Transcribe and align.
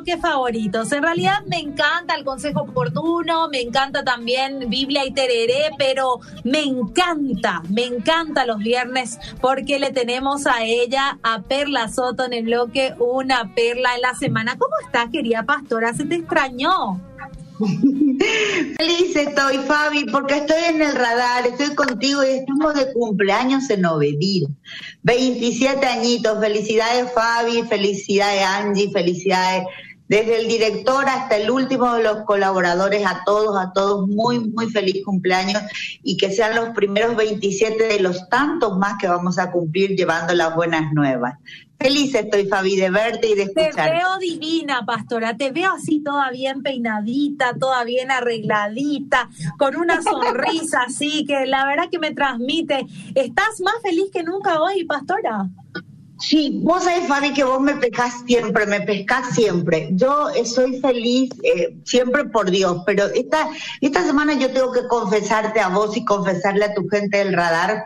bloques 0.00 0.20
favoritos. 0.20 0.92
En 0.92 1.02
realidad 1.02 1.42
me 1.46 1.58
encanta 1.58 2.14
el 2.14 2.24
consejo 2.24 2.62
oportuno, 2.62 3.48
me 3.48 3.60
encanta 3.60 4.02
también 4.02 4.70
Biblia 4.70 5.04
y 5.06 5.12
Tereré, 5.12 5.70
pero 5.78 6.20
me 6.44 6.62
encanta, 6.62 7.62
me 7.68 7.84
encanta 7.84 8.46
los 8.46 8.58
viernes 8.58 9.18
porque 9.40 9.78
le 9.78 9.90
tenemos 9.90 10.46
a 10.46 10.64
ella, 10.64 11.18
a 11.22 11.42
Perla 11.42 11.88
Soto 11.88 12.24
en 12.24 12.32
el 12.32 12.44
bloque, 12.44 12.94
una 12.98 13.54
perla 13.54 13.94
en 13.94 14.02
la 14.02 14.14
semana. 14.14 14.56
¿Cómo 14.58 14.74
estás, 14.84 15.10
querida 15.10 15.42
pastora? 15.44 15.92
¿Se 15.92 16.04
te 16.04 16.16
extrañó? 16.16 17.00
Feliz 18.78 19.16
estoy, 19.16 19.58
Fabi, 19.58 20.06
porque 20.06 20.36
estoy 20.38 20.62
en 20.68 20.82
el 20.82 20.94
radar, 20.94 21.46
estoy 21.46 21.74
contigo 21.74 22.22
y 22.24 22.38
estamos 22.38 22.74
de 22.74 22.92
cumpleaños 22.92 23.68
en 23.68 23.82
Novedil. 23.82 24.48
27 25.02 25.86
añitos, 25.86 26.38
felicidades 26.40 27.12
Fabi, 27.12 27.62
felicidades 27.68 28.42
Angie, 28.42 28.90
felicidades 28.90 29.64
desde 30.10 30.40
el 30.40 30.48
director 30.48 31.08
hasta 31.08 31.36
el 31.36 31.52
último 31.52 31.94
de 31.94 32.02
los 32.02 32.24
colaboradores, 32.24 33.06
a 33.06 33.22
todos, 33.24 33.56
a 33.56 33.72
todos, 33.72 34.08
muy, 34.08 34.40
muy 34.40 34.68
feliz 34.68 35.04
cumpleaños 35.04 35.62
y 36.02 36.16
que 36.16 36.32
sean 36.32 36.56
los 36.56 36.70
primeros 36.70 37.14
27 37.14 37.80
de 37.84 38.00
los 38.00 38.28
tantos 38.28 38.76
más 38.76 38.98
que 38.98 39.06
vamos 39.06 39.38
a 39.38 39.52
cumplir 39.52 39.90
llevando 39.90 40.34
las 40.34 40.52
buenas 40.56 40.92
nuevas. 40.92 41.34
Feliz 41.78 42.12
estoy, 42.12 42.46
Fabi, 42.46 42.74
de 42.74 42.90
verte 42.90 43.28
y 43.28 43.34
de 43.36 43.44
escuchar. 43.44 43.72
Te 43.72 43.98
veo 43.98 44.18
divina, 44.18 44.84
pastora. 44.84 45.36
Te 45.36 45.52
veo 45.52 45.74
así 45.74 46.02
toda 46.02 46.28
bien 46.32 46.64
peinadita, 46.64 47.54
toda 47.54 47.84
bien 47.84 48.10
arregladita, 48.10 49.30
con 49.58 49.76
una 49.76 50.02
sonrisa 50.02 50.82
así 50.88 51.24
que 51.24 51.46
la 51.46 51.64
verdad 51.66 51.84
que 51.88 52.00
me 52.00 52.12
transmite. 52.12 52.84
¿Estás 53.14 53.60
más 53.60 53.76
feliz 53.80 54.10
que 54.12 54.24
nunca 54.24 54.60
hoy, 54.60 54.84
pastora? 54.84 55.48
Sí, 56.20 56.60
vos 56.62 56.84
sabés, 56.84 57.08
Fabi, 57.08 57.32
que 57.32 57.44
vos 57.44 57.60
me 57.60 57.76
pescás 57.76 58.22
siempre, 58.26 58.66
me 58.66 58.82
pescás 58.82 59.34
siempre. 59.34 59.88
Yo 59.92 60.28
eh, 60.30 60.44
soy 60.44 60.78
feliz 60.80 61.30
eh, 61.42 61.74
siempre 61.84 62.26
por 62.26 62.50
Dios, 62.50 62.82
pero 62.84 63.06
esta, 63.06 63.48
esta 63.80 64.04
semana 64.04 64.34
yo 64.34 64.52
tengo 64.52 64.70
que 64.70 64.86
confesarte 64.86 65.60
a 65.60 65.68
vos 65.68 65.96
y 65.96 66.04
confesarle 66.04 66.66
a 66.66 66.74
tu 66.74 66.86
gente 66.88 67.18
del 67.18 67.32
radar 67.32 67.84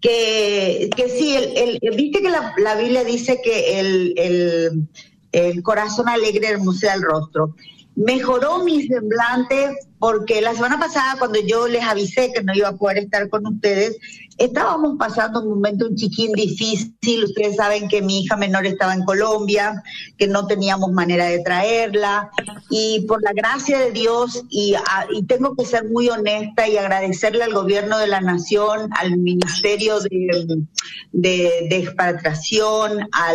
que, 0.00 0.90
que 0.94 1.08
sí, 1.08 1.34
el, 1.34 1.78
viste 1.96 2.20
que 2.20 2.28
la, 2.28 2.74
Biblia 2.76 3.04
dice 3.04 3.40
que 3.42 3.80
el, 3.80 4.86
el, 5.32 5.62
corazón 5.62 6.08
alegre 6.10 6.48
hermosea 6.48 6.94
el 6.94 7.02
rostro. 7.02 7.54
Mejoró 7.96 8.64
mi 8.64 8.86
semblante 8.86 9.78
porque 9.98 10.40
la 10.40 10.54
semana 10.54 10.78
pasada 10.78 11.16
cuando 11.18 11.38
yo 11.40 11.68
les 11.68 11.82
avisé 11.82 12.32
que 12.32 12.42
no 12.42 12.54
iba 12.54 12.68
a 12.68 12.76
poder 12.76 12.98
estar 12.98 13.28
con 13.28 13.46
ustedes, 13.46 13.96
estábamos 14.36 14.96
pasando 14.98 15.40
un 15.40 15.50
momento 15.50 15.86
un 15.86 15.96
chiquín 15.96 16.32
difícil. 16.32 17.24
Ustedes 17.24 17.56
saben 17.56 17.88
que 17.88 18.02
mi 18.02 18.20
hija 18.20 18.36
menor 18.36 18.66
estaba 18.66 18.94
en 18.94 19.04
Colombia, 19.04 19.82
que 20.18 20.26
no 20.26 20.46
teníamos 20.46 20.90
manera 20.90 21.26
de 21.26 21.38
traerla 21.40 22.30
y 22.70 23.04
por 23.06 23.22
la 23.22 23.32
gracia 23.32 23.78
de 23.78 23.92
Dios 23.92 24.42
y, 24.50 24.74
y 25.12 25.24
tengo 25.26 25.54
que 25.56 25.64
ser 25.64 25.84
muy 25.88 26.08
honesta 26.08 26.68
y 26.68 26.76
agradecerle 26.76 27.44
al 27.44 27.54
gobierno 27.54 27.98
de 27.98 28.08
la 28.08 28.20
nación, 28.20 28.90
al 28.98 29.16
Ministerio 29.16 30.00
de, 30.00 30.66
de, 31.12 31.66
de 31.70 31.76
Expatriación, 31.76 33.08
a 33.12 33.32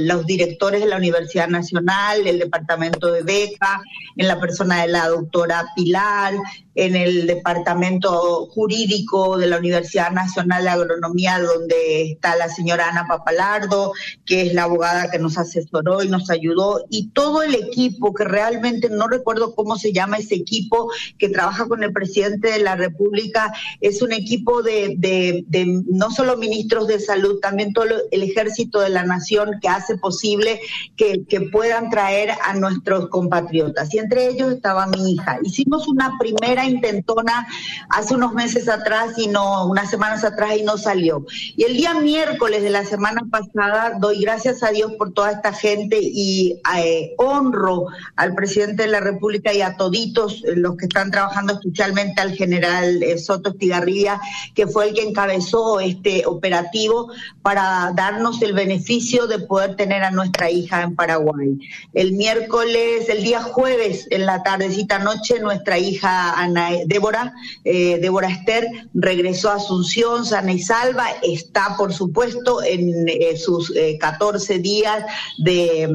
los 0.00 0.26
directores 0.26 0.80
de 0.80 0.88
la 0.88 0.96
Universidad 0.96 1.48
Nacional, 1.48 2.26
el 2.26 2.40
Departamento 2.40 3.12
de 3.12 3.22
Beca, 3.22 3.80
en 4.16 4.28
la 4.28 4.40
persona 4.40 4.82
de 4.82 4.88
la 4.88 5.08
doctora 5.08 5.66
Pilar 5.76 5.91
bailar, 5.92 6.40
en 6.74 6.96
el 6.96 7.26
departamento 7.26 8.46
jurídico 8.46 9.36
de 9.36 9.46
la 9.46 9.58
Universidad 9.58 10.10
Nacional 10.10 10.64
de 10.64 10.70
Agronomía, 10.70 11.38
donde 11.38 12.12
está 12.12 12.36
la 12.36 12.48
señora 12.48 12.88
Ana 12.88 13.06
Papalardo, 13.08 13.92
que 14.24 14.42
es 14.42 14.54
la 14.54 14.64
abogada 14.64 15.10
que 15.10 15.18
nos 15.18 15.38
asesoró 15.38 16.02
y 16.02 16.08
nos 16.08 16.30
ayudó, 16.30 16.84
y 16.90 17.08
todo 17.10 17.42
el 17.42 17.54
equipo, 17.54 18.14
que 18.14 18.24
realmente 18.24 18.88
no 18.88 19.08
recuerdo 19.08 19.54
cómo 19.54 19.76
se 19.76 19.92
llama 19.92 20.18
ese 20.18 20.36
equipo, 20.36 20.90
que 21.18 21.28
trabaja 21.28 21.66
con 21.66 21.82
el 21.82 21.92
presidente 21.92 22.50
de 22.50 22.58
la 22.60 22.76
República, 22.76 23.52
es 23.80 24.02
un 24.02 24.12
equipo 24.12 24.62
de, 24.62 24.94
de 24.98 25.82
no 25.86 26.10
solo 26.10 26.36
ministros 26.36 26.86
de 26.86 27.00
salud, 27.00 27.38
también 27.40 27.72
todo 27.72 27.84
el 28.10 28.22
ejército 28.22 28.80
de 28.80 28.90
la 28.90 29.04
nación 29.04 29.58
que 29.60 29.68
hace 29.68 29.96
posible 29.96 30.60
que, 30.96 31.24
que 31.28 31.40
puedan 31.40 31.90
traer 31.90 32.30
a 32.42 32.54
nuestros 32.54 33.08
compatriotas. 33.08 33.92
Y 33.94 33.98
entre 33.98 34.28
ellos 34.28 34.52
estaba 34.52 34.86
mi 34.86 35.12
hija. 35.12 35.38
Hicimos 35.42 35.88
una 35.88 36.16
primera 36.18 36.61
intentona 36.66 37.46
hace 37.88 38.14
unos 38.14 38.34
meses 38.34 38.68
atrás 38.68 39.14
y 39.16 39.28
no, 39.28 39.66
unas 39.66 39.90
semanas 39.90 40.24
atrás 40.24 40.56
y 40.58 40.62
no 40.62 40.78
salió. 40.78 41.24
Y 41.56 41.64
el 41.64 41.76
día 41.76 41.94
miércoles 41.94 42.62
de 42.62 42.70
la 42.70 42.84
semana 42.84 43.22
pasada 43.30 43.94
doy 43.98 44.20
gracias 44.20 44.62
a 44.62 44.70
Dios 44.70 44.92
por 44.98 45.12
toda 45.12 45.32
esta 45.32 45.52
gente 45.52 45.98
y 46.00 46.60
eh, 46.76 47.14
honro 47.18 47.86
al 48.16 48.34
presidente 48.34 48.84
de 48.84 48.88
la 48.88 49.00
República 49.00 49.52
y 49.52 49.62
a 49.62 49.76
toditos 49.76 50.42
los 50.56 50.76
que 50.76 50.86
están 50.86 51.10
trabajando, 51.10 51.54
especialmente 51.54 52.20
al 52.20 52.32
general 52.32 53.02
eh, 53.02 53.18
Soto 53.18 53.50
Estigarribia, 53.50 54.20
que 54.54 54.66
fue 54.66 54.88
el 54.88 54.94
que 54.94 55.08
encabezó 55.08 55.80
este 55.80 56.24
operativo 56.26 57.10
para 57.42 57.92
darnos 57.94 58.40
el 58.42 58.52
beneficio 58.52 59.26
de 59.26 59.38
poder 59.40 59.76
tener 59.76 60.02
a 60.02 60.10
nuestra 60.10 60.50
hija 60.50 60.82
en 60.82 60.94
Paraguay. 60.94 61.58
El 61.92 62.12
miércoles, 62.12 63.08
el 63.08 63.22
día 63.22 63.42
jueves, 63.42 64.06
en 64.10 64.26
la 64.26 64.42
tardecita 64.42 64.98
noche, 64.98 65.40
nuestra 65.40 65.78
hija 65.78 66.32
Ana, 66.52 66.70
Débora, 66.86 67.34
eh, 67.64 67.98
Débora 68.00 68.28
Esther, 68.28 68.68
regresó 68.94 69.50
a 69.50 69.54
Asunción, 69.54 70.24
sana 70.24 70.52
y 70.52 70.60
salva, 70.60 71.06
está 71.22 71.76
por 71.76 71.92
supuesto 71.92 72.62
en 72.62 73.08
eh, 73.08 73.36
sus 73.36 73.72
14 73.98 74.54
eh, 74.54 74.58
días 74.58 75.04
de, 75.38 75.88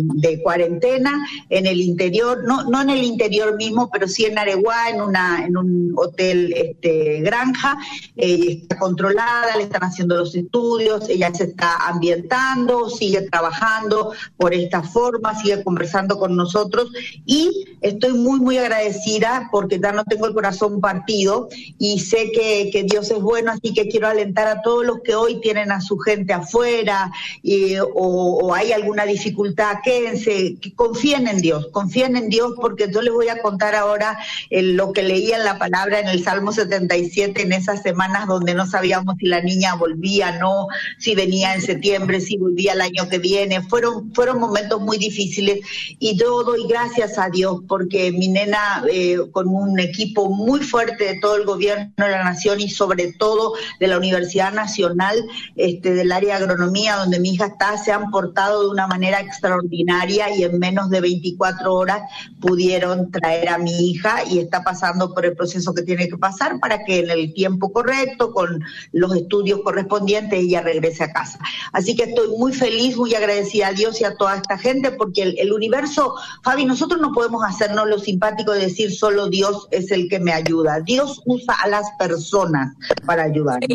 cuarentena 0.44 1.26
en 1.50 1.66
el 1.66 1.82
interior, 1.82 2.44
no, 2.46 2.64
no 2.64 2.82
en 2.82 2.90
el 2.90 3.04
interior 3.04 3.56
mismo, 3.56 3.90
pero 3.92 4.08
sí 4.08 4.26
en 4.26 4.38
Areguá, 4.38 4.90
en, 4.90 5.02
una, 5.02 5.46
en 5.46 5.58
un 5.58 5.94
hotel 5.96 6.54
este, 6.56 7.22
granja, 7.22 7.78
está 8.16 8.78
controlada, 8.78 9.56
le 9.58 9.64
están 9.64 9.84
haciendo 9.84 10.16
los 10.16 10.36
estudios, 10.36 11.10
ella 11.10 11.34
se 11.34 11.46
está 11.46 11.88
ambientando, 11.88 12.90
sigue 12.90 13.22
trabajando 13.30 14.14
por 14.38 14.54
esta 14.54 14.84
forma, 14.84 15.36
sigue 15.36 15.64
conversando 15.64 16.18
con 16.18 16.36
nosotros. 16.36 16.92
Y 17.26 17.78
estoy 17.82 18.14
muy, 18.14 18.40
muy 18.40 18.58
agradecida 18.58 19.50
porque 19.52 19.80
ya 19.80 19.92
no 19.92 20.04
tengo 20.04 20.28
el 20.28 20.34
corazón 20.34 20.47
partido 20.82 21.50
y 21.78 22.00
sé 22.00 22.32
que, 22.32 22.70
que, 22.72 22.84
Dios 22.84 23.10
es 23.12 23.20
bueno, 23.20 23.52
así 23.52 23.74
que 23.74 23.88
quiero 23.88 24.08
alentar 24.08 24.48
a 24.48 24.62
todos 24.62 24.86
los 24.86 25.02
que 25.02 25.16
hoy 25.16 25.40
tienen 25.42 25.72
a 25.72 25.82
su 25.82 25.98
gente 25.98 26.34
afuera 26.34 27.12
y, 27.44 27.78
o, 27.78 27.88
o, 27.94 28.54
hay 28.54 28.72
alguna 28.72 29.06
dificultad, 29.06 29.78
quédense, 29.84 30.58
que 30.62 30.74
confíen 30.74 31.28
en 31.28 31.40
Dios, 31.40 31.68
confíen 31.72 32.16
en 32.16 32.30
Dios 32.30 32.54
porque 32.60 32.90
yo 32.92 33.02
les 33.02 33.14
voy 33.14 33.30
a 33.30 33.42
contar 33.42 33.76
ahora 33.76 34.18
lo 34.50 34.94
que 34.94 35.04
leía 35.04 35.38
en 35.38 35.44
la 35.44 35.58
palabra 35.58 36.00
en 36.00 36.08
el 36.08 36.24
Salmo 36.24 36.52
77 36.52 37.42
en 37.42 37.54
esas 37.54 37.82
semanas 37.82 38.28
donde 38.28 38.54
no 38.54 38.66
sabíamos 38.66 39.16
si 39.20 39.28
la 39.28 39.42
niña 39.42 39.76
volvía, 39.76 40.38
no, 40.38 40.68
si 40.98 41.16
venía 41.16 41.54
en 41.54 41.62
septiembre, 41.62 42.22
si 42.22 42.38
volvía 42.38 42.74
el 42.74 42.82
año 42.82 43.10
que 43.10 43.20
viene, 43.20 43.62
fueron, 43.62 44.14
fueron 44.14 44.40
momentos 44.40 44.82
muy 44.82 44.98
difíciles 44.98 45.60
y 46.00 46.18
yo 46.18 46.44
doy 46.44 46.68
gracias 46.68 47.18
a 47.18 47.30
Dios 47.30 47.62
porque 47.68 48.12
mi 48.12 48.28
nena 48.28 48.84
eh, 48.92 49.18
con 49.32 49.48
un 49.48 49.80
equipo 49.80 50.30
muy 50.38 50.62
fuerte 50.62 51.04
de 51.04 51.20
todo 51.20 51.36
el 51.36 51.46
gobierno 51.46 51.92
de 51.98 52.10
la 52.10 52.24
nación 52.24 52.62
y 52.62 52.70
sobre 52.70 53.12
todo 53.14 53.54
de 53.80 53.88
la 53.88 53.98
Universidad 53.98 54.54
Nacional 54.54 55.18
este, 55.56 55.94
del 55.96 56.12
área 56.12 56.38
de 56.38 56.44
agronomía 56.44 56.96
donde 56.96 57.20
mi 57.20 57.32
hija 57.32 57.48
está, 57.48 57.78
se 57.78 57.92
han 57.92 58.12
portado 58.12 58.62
de 58.62 58.70
una 58.70 58.88
manera 58.88 59.20
extraordinaria 59.20 60.36
y 60.36 60.44
en 60.44 60.60
menos 60.60 60.90
de 60.90 61.02
24 61.02 61.74
horas 61.74 62.02
pudieron 62.40 63.12
traer 63.12 63.50
a 63.50 63.58
mi 63.58 63.90
hija 63.90 64.24
y 64.30 64.38
está 64.40 64.64
pasando 64.64 65.14
por 65.14 65.26
el 65.26 65.36
proceso 65.36 65.74
que 65.74 65.82
tiene 65.82 66.08
que 66.08 66.18
pasar 66.18 66.60
para 66.60 66.84
que 66.86 67.00
en 67.00 67.10
el 67.10 67.34
tiempo 67.34 67.74
correcto, 67.74 68.32
con 68.32 68.64
los 68.92 69.16
estudios 69.16 69.62
correspondientes, 69.64 70.40
ella 70.40 70.62
regrese 70.62 71.04
a 71.04 71.12
casa. 71.12 71.40
Así 71.74 71.96
que 71.96 72.04
estoy 72.04 72.28
muy 72.38 72.54
feliz, 72.54 72.96
muy 72.96 73.16
agradecida 73.16 73.68
a 73.68 73.74
Dios 73.74 74.00
y 74.02 74.04
a 74.04 74.16
toda 74.16 74.36
esta 74.36 74.58
gente 74.58 74.92
porque 74.92 75.24
el, 75.24 75.40
el 75.40 75.52
universo, 75.52 76.14
Fabi, 76.44 76.66
nosotros 76.66 77.02
no 77.02 77.12
podemos 77.12 77.44
hacernos 77.44 77.88
lo 77.88 77.98
simpático 77.98 78.52
de 78.52 78.62
decir 78.62 78.94
solo 78.94 79.30
Dios 79.30 79.68
es 79.72 79.92
el 79.92 80.08
que 80.10 80.20
me 80.20 80.27
ayuda. 80.34 80.80
Dios 80.82 81.22
usa 81.26 81.56
a 81.64 81.68
las 81.68 81.86
personas 81.98 82.76
para 83.06 83.24
ayudarnos. 83.24 83.68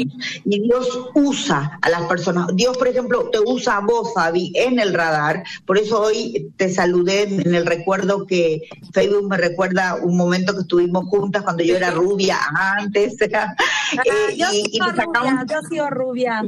Y 0.45 0.61
Dios 0.61 1.11
usa 1.15 1.79
a 1.81 1.89
las 1.89 2.03
personas. 2.03 2.49
Dios, 2.55 2.77
por 2.77 2.89
ejemplo, 2.89 3.31
te 3.31 3.39
usa 3.41 3.77
a 3.77 3.81
vos, 3.81 4.13
Fabi, 4.15 4.53
en 4.55 4.79
el 4.79 4.95
radar. 4.95 5.45
Por 5.67 5.79
eso 5.79 6.01
hoy 6.01 6.53
te 6.57 6.73
saludé 6.73 7.23
en 7.23 7.55
el 7.55 7.67
recuerdo 7.67 8.27
que 8.27 8.63
Facebook 8.93 9.29
me 9.29 9.37
recuerda 9.37 9.97
un 9.97 10.17
momento 10.17 10.55
que 10.55 10.61
estuvimos 10.61 11.07
juntas 11.07 11.43
cuando 11.43 11.63
yo 11.63 11.77
era 11.77 11.91
rubia 11.91 12.39
antes. 12.55 13.17
Eh, 13.93 14.37
yo, 14.37 14.47
y, 14.53 14.79
rubia, 14.79 15.45
yo 15.49 15.57
soy 15.69 15.81
rubia. 15.91 16.43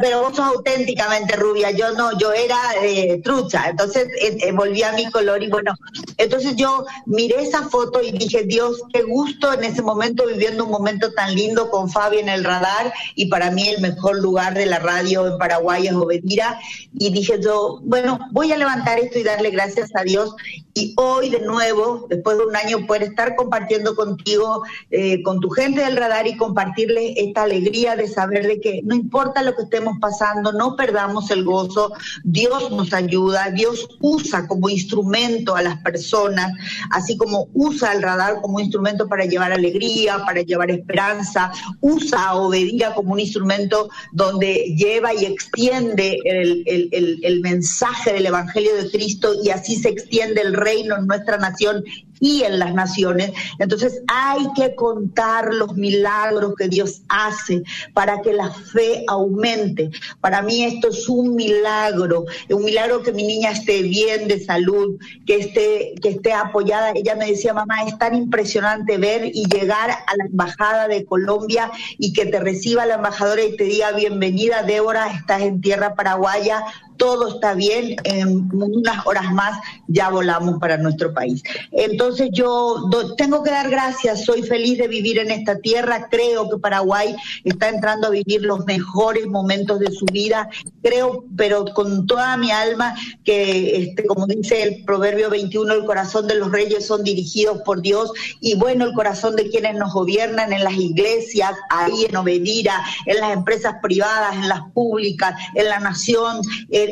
pero 0.00 0.22
vos 0.22 0.36
sos 0.36 0.46
auténticamente 0.46 1.36
rubia, 1.36 1.70
yo 1.70 1.92
no, 1.92 2.16
yo 2.18 2.32
era 2.32 2.58
eh, 2.82 3.20
trucha, 3.22 3.68
entonces 3.70 4.08
eh, 4.20 4.52
volví 4.52 4.82
a 4.82 4.92
mi 4.92 5.10
color 5.10 5.42
y 5.42 5.48
bueno, 5.48 5.74
entonces 6.18 6.56
yo 6.56 6.84
miré 7.06 7.42
esa 7.42 7.68
foto 7.68 8.02
y 8.02 8.12
dije, 8.12 8.44
Dios, 8.44 8.82
qué 8.92 9.02
gusto 9.02 9.52
en 9.52 9.64
ese 9.64 9.82
momento 9.82 10.26
viviendo 10.26 10.64
un 10.64 10.70
momento 10.70 11.12
tan 11.12 11.34
lindo 11.34 11.70
con 11.70 11.90
Fabi 11.90 12.18
en 12.18 12.28
el 12.28 12.44
radar 12.44 12.92
y 13.14 13.26
para 13.26 13.50
mí 13.50 13.68
el 13.68 13.80
mejor 13.80 14.20
lugar 14.20 14.54
de 14.54 14.66
la 14.66 14.78
radio 14.78 15.26
en 15.26 15.38
Paraguay 15.38 15.86
es 15.86 15.94
Obedira 15.94 16.58
y 16.92 17.10
dije 17.12 17.40
yo, 17.40 17.80
bueno, 17.82 18.18
voy 18.32 18.52
a 18.52 18.56
levantar 18.56 18.98
esto 18.98 19.18
y 19.18 19.22
darle 19.22 19.50
gracias 19.50 19.90
a 19.94 20.02
Dios 20.02 20.34
y 20.74 20.92
hoy 20.96 21.30
de 21.30 21.40
nuevo, 21.40 22.06
después 22.08 22.36
de 22.36 22.44
un 22.44 22.56
año, 22.56 22.84
poder 22.86 23.04
estar 23.04 23.36
compartiendo 23.36 23.94
contigo, 23.94 24.64
eh, 24.90 25.22
con 25.22 25.38
tu 25.40 25.48
gente 25.50 25.82
del 25.82 25.96
radar 25.96 26.26
y 26.26 26.36
compartirles 26.64 27.12
esta 27.16 27.42
alegría 27.42 27.96
de 27.96 28.08
saber 28.08 28.46
de 28.46 28.60
que 28.60 28.80
no 28.84 28.94
importa 28.94 29.42
lo 29.42 29.54
que 29.54 29.62
estemos 29.62 29.98
pasando, 30.00 30.52
no 30.52 30.76
perdamos 30.76 31.30
el 31.30 31.44
gozo, 31.44 31.92
Dios 32.22 32.70
nos 32.70 32.92
ayuda, 32.92 33.50
Dios 33.50 33.86
usa 34.00 34.46
como 34.46 34.68
instrumento 34.70 35.56
a 35.56 35.62
las 35.62 35.78
personas, 35.82 36.52
así 36.90 37.16
como 37.16 37.48
usa 37.52 37.92
el 37.92 38.02
radar 38.02 38.40
como 38.40 38.60
instrumento 38.60 39.08
para 39.08 39.26
llevar 39.26 39.52
alegría, 39.52 40.24
para 40.24 40.40
llevar 40.40 40.70
esperanza, 40.70 41.52
usa 41.80 42.28
a 42.28 42.36
Obedira 42.36 42.94
como 42.94 43.12
un 43.12 43.20
instrumento 43.20 43.90
donde 44.12 44.74
lleva 44.76 45.12
y 45.12 45.26
extiende 45.26 46.18
el, 46.24 46.62
el, 46.66 47.20
el 47.22 47.40
mensaje 47.40 48.14
del 48.14 48.26
Evangelio 48.26 48.74
de 48.76 48.90
Cristo 48.90 49.32
y 49.42 49.50
así 49.50 49.76
se 49.76 49.90
extiende 49.90 50.40
el 50.40 50.54
reino 50.54 50.96
en 50.96 51.06
nuestra 51.06 51.36
nación 51.36 51.84
y 52.20 52.42
en 52.42 52.58
las 52.58 52.74
naciones. 52.74 53.32
Entonces 53.58 54.02
hay 54.08 54.46
que 54.54 54.74
contar 54.74 55.52
los 55.52 55.74
milagros 55.76 56.54
que 56.56 56.68
Dios 56.68 57.02
hace 57.08 57.62
para 57.92 58.20
que 58.22 58.32
la 58.32 58.50
fe 58.50 59.04
aumente. 59.08 59.90
Para 60.20 60.42
mí 60.42 60.64
esto 60.64 60.88
es 60.88 61.08
un 61.08 61.34
milagro, 61.34 62.24
un 62.50 62.64
milagro 62.64 63.02
que 63.02 63.12
mi 63.12 63.26
niña 63.26 63.50
esté 63.50 63.82
bien 63.82 64.28
de 64.28 64.42
salud, 64.44 64.98
que 65.26 65.36
esté, 65.36 65.94
que 66.00 66.10
esté 66.10 66.32
apoyada. 66.32 66.92
Ella 66.94 67.14
me 67.16 67.26
decía, 67.26 67.54
mamá, 67.54 67.84
es 67.84 67.98
tan 67.98 68.14
impresionante 68.14 68.98
ver 68.98 69.26
y 69.26 69.44
llegar 69.46 69.90
a 69.90 70.16
la 70.16 70.26
embajada 70.26 70.88
de 70.88 71.04
Colombia 71.04 71.70
y 71.98 72.12
que 72.12 72.26
te 72.26 72.40
reciba 72.40 72.86
la 72.86 72.94
embajadora 72.94 73.42
y 73.42 73.56
te 73.56 73.64
diga, 73.64 73.92
bienvenida 73.92 74.62
Débora, 74.62 75.08
estás 75.12 75.42
en 75.42 75.60
tierra 75.60 75.94
paraguaya, 75.94 76.64
todo 76.96 77.28
está 77.28 77.54
bien, 77.54 77.96
en 78.04 78.50
unas 78.52 79.06
horas 79.06 79.32
más 79.32 79.58
ya 79.88 80.10
volamos 80.10 80.58
para 80.58 80.76
nuestro 80.76 81.12
país. 81.12 81.42
Entonces 81.72 82.30
yo 82.32 82.88
tengo 83.16 83.42
que 83.42 83.50
dar 83.50 83.70
gracias, 83.70 84.24
soy 84.24 84.42
feliz 84.42 84.78
de 84.78 84.88
vivir 84.88 85.18
en 85.18 85.30
esta 85.30 85.58
tierra, 85.58 86.08
creo 86.10 86.48
que 86.48 86.58
Paraguay 86.58 87.14
está 87.44 87.68
entrando 87.68 88.08
a 88.08 88.10
vivir 88.10 88.42
los 88.42 88.64
mejores 88.66 89.26
momentos 89.26 89.78
de 89.80 89.90
su 89.90 90.06
vida, 90.06 90.48
creo, 90.82 91.24
pero 91.36 91.64
con 91.74 92.06
toda 92.06 92.36
mi 92.36 92.50
alma 92.50 92.94
que, 93.24 93.76
este, 93.82 94.04
como 94.06 94.26
dice 94.26 94.62
el 94.62 94.84
Proverbio 94.84 95.30
21, 95.30 95.74
el 95.74 95.84
corazón 95.84 96.26
de 96.26 96.36
los 96.36 96.52
reyes 96.52 96.86
son 96.86 97.04
dirigidos 97.04 97.62
por 97.62 97.82
Dios 97.82 98.12
y 98.40 98.54
bueno, 98.56 98.84
el 98.84 98.92
corazón 98.92 99.36
de 99.36 99.48
quienes 99.48 99.74
nos 99.74 99.92
gobiernan 99.92 100.52
en 100.52 100.64
las 100.64 100.74
iglesias, 100.74 101.52
ahí 101.70 102.04
en 102.08 102.16
Obedira, 102.16 102.84
en 103.06 103.20
las 103.20 103.32
empresas 103.32 103.76
privadas, 103.82 104.34
en 104.34 104.48
las 104.48 104.62
públicas, 104.72 105.34
en 105.54 105.68
la 105.68 105.80
nación 105.80 106.40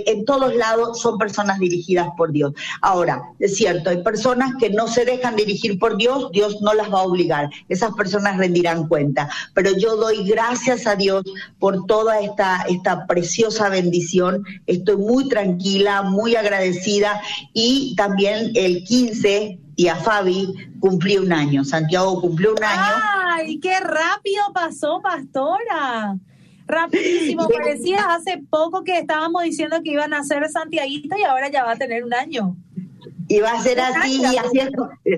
en 0.07 0.25
todos 0.25 0.55
lados 0.55 1.01
son 1.01 1.19
personas 1.19 1.59
dirigidas 1.59 2.09
por 2.17 2.33
Dios. 2.33 2.53
Ahora, 2.81 3.23
es 3.39 3.57
cierto, 3.57 3.91
hay 3.91 4.03
personas 4.03 4.53
que 4.59 4.71
no 4.71 4.89
se 4.89 5.05
dejan 5.05 5.37
dirigir 5.37 5.79
por 5.79 5.97
Dios, 5.97 6.31
Dios 6.33 6.61
no 6.61 6.75
las 6.75 6.93
va 6.93 7.01
a 7.01 7.05
obligar, 7.05 7.51
esas 7.69 7.93
personas 7.95 8.37
rendirán 8.37 8.89
cuenta, 8.89 9.29
pero 9.55 9.77
yo 9.77 9.97
doy 9.97 10.27
gracias 10.27 10.87
a 10.87 10.97
Dios 10.97 11.25
por 11.59 11.87
toda 11.87 12.21
esta, 12.21 12.63
esta 12.69 13.07
preciosa 13.07 13.69
bendición, 13.69 14.45
estoy 14.67 14.97
muy 14.97 15.29
tranquila, 15.29 16.03
muy 16.03 16.37
agradecida 16.37 17.21
y 17.53 17.95
también 17.97 18.53
el 18.55 18.85
15 18.85 19.59
y 19.77 19.89
a 19.89 19.97
Fabi 19.97 20.53
cumplió 20.81 21.23
un 21.23 21.33
año, 21.33 21.65
Santiago 21.65 22.21
cumplió 22.21 22.53
un 22.53 22.65
año. 22.65 23.03
¡Ay, 23.35 23.59
qué 23.61 23.81
rápido 23.81 24.43
pasó, 24.53 25.01
pastora! 25.03 26.19
Rapidísimo, 26.67 27.49
parecía 27.49 28.15
hace 28.15 28.43
poco 28.49 28.85
que 28.85 28.99
estábamos 28.99 29.43
diciendo 29.43 29.81
que 29.83 29.93
iban 29.93 30.15
a 30.15 30.25
ser 30.25 30.49
santiaguistas 30.49 31.19
y 31.19 31.25
ahora 31.25 31.51
ya 31.51 31.65
va 31.65 31.73
a 31.73 31.77
tener 31.77 32.05
un 32.05 32.15
año. 32.15 32.57
Y 33.29 33.41
va 33.41 33.53
a 33.53 33.63
ser 33.63 33.81
así, 33.81 34.21
y 34.21 34.37
así 34.37 34.61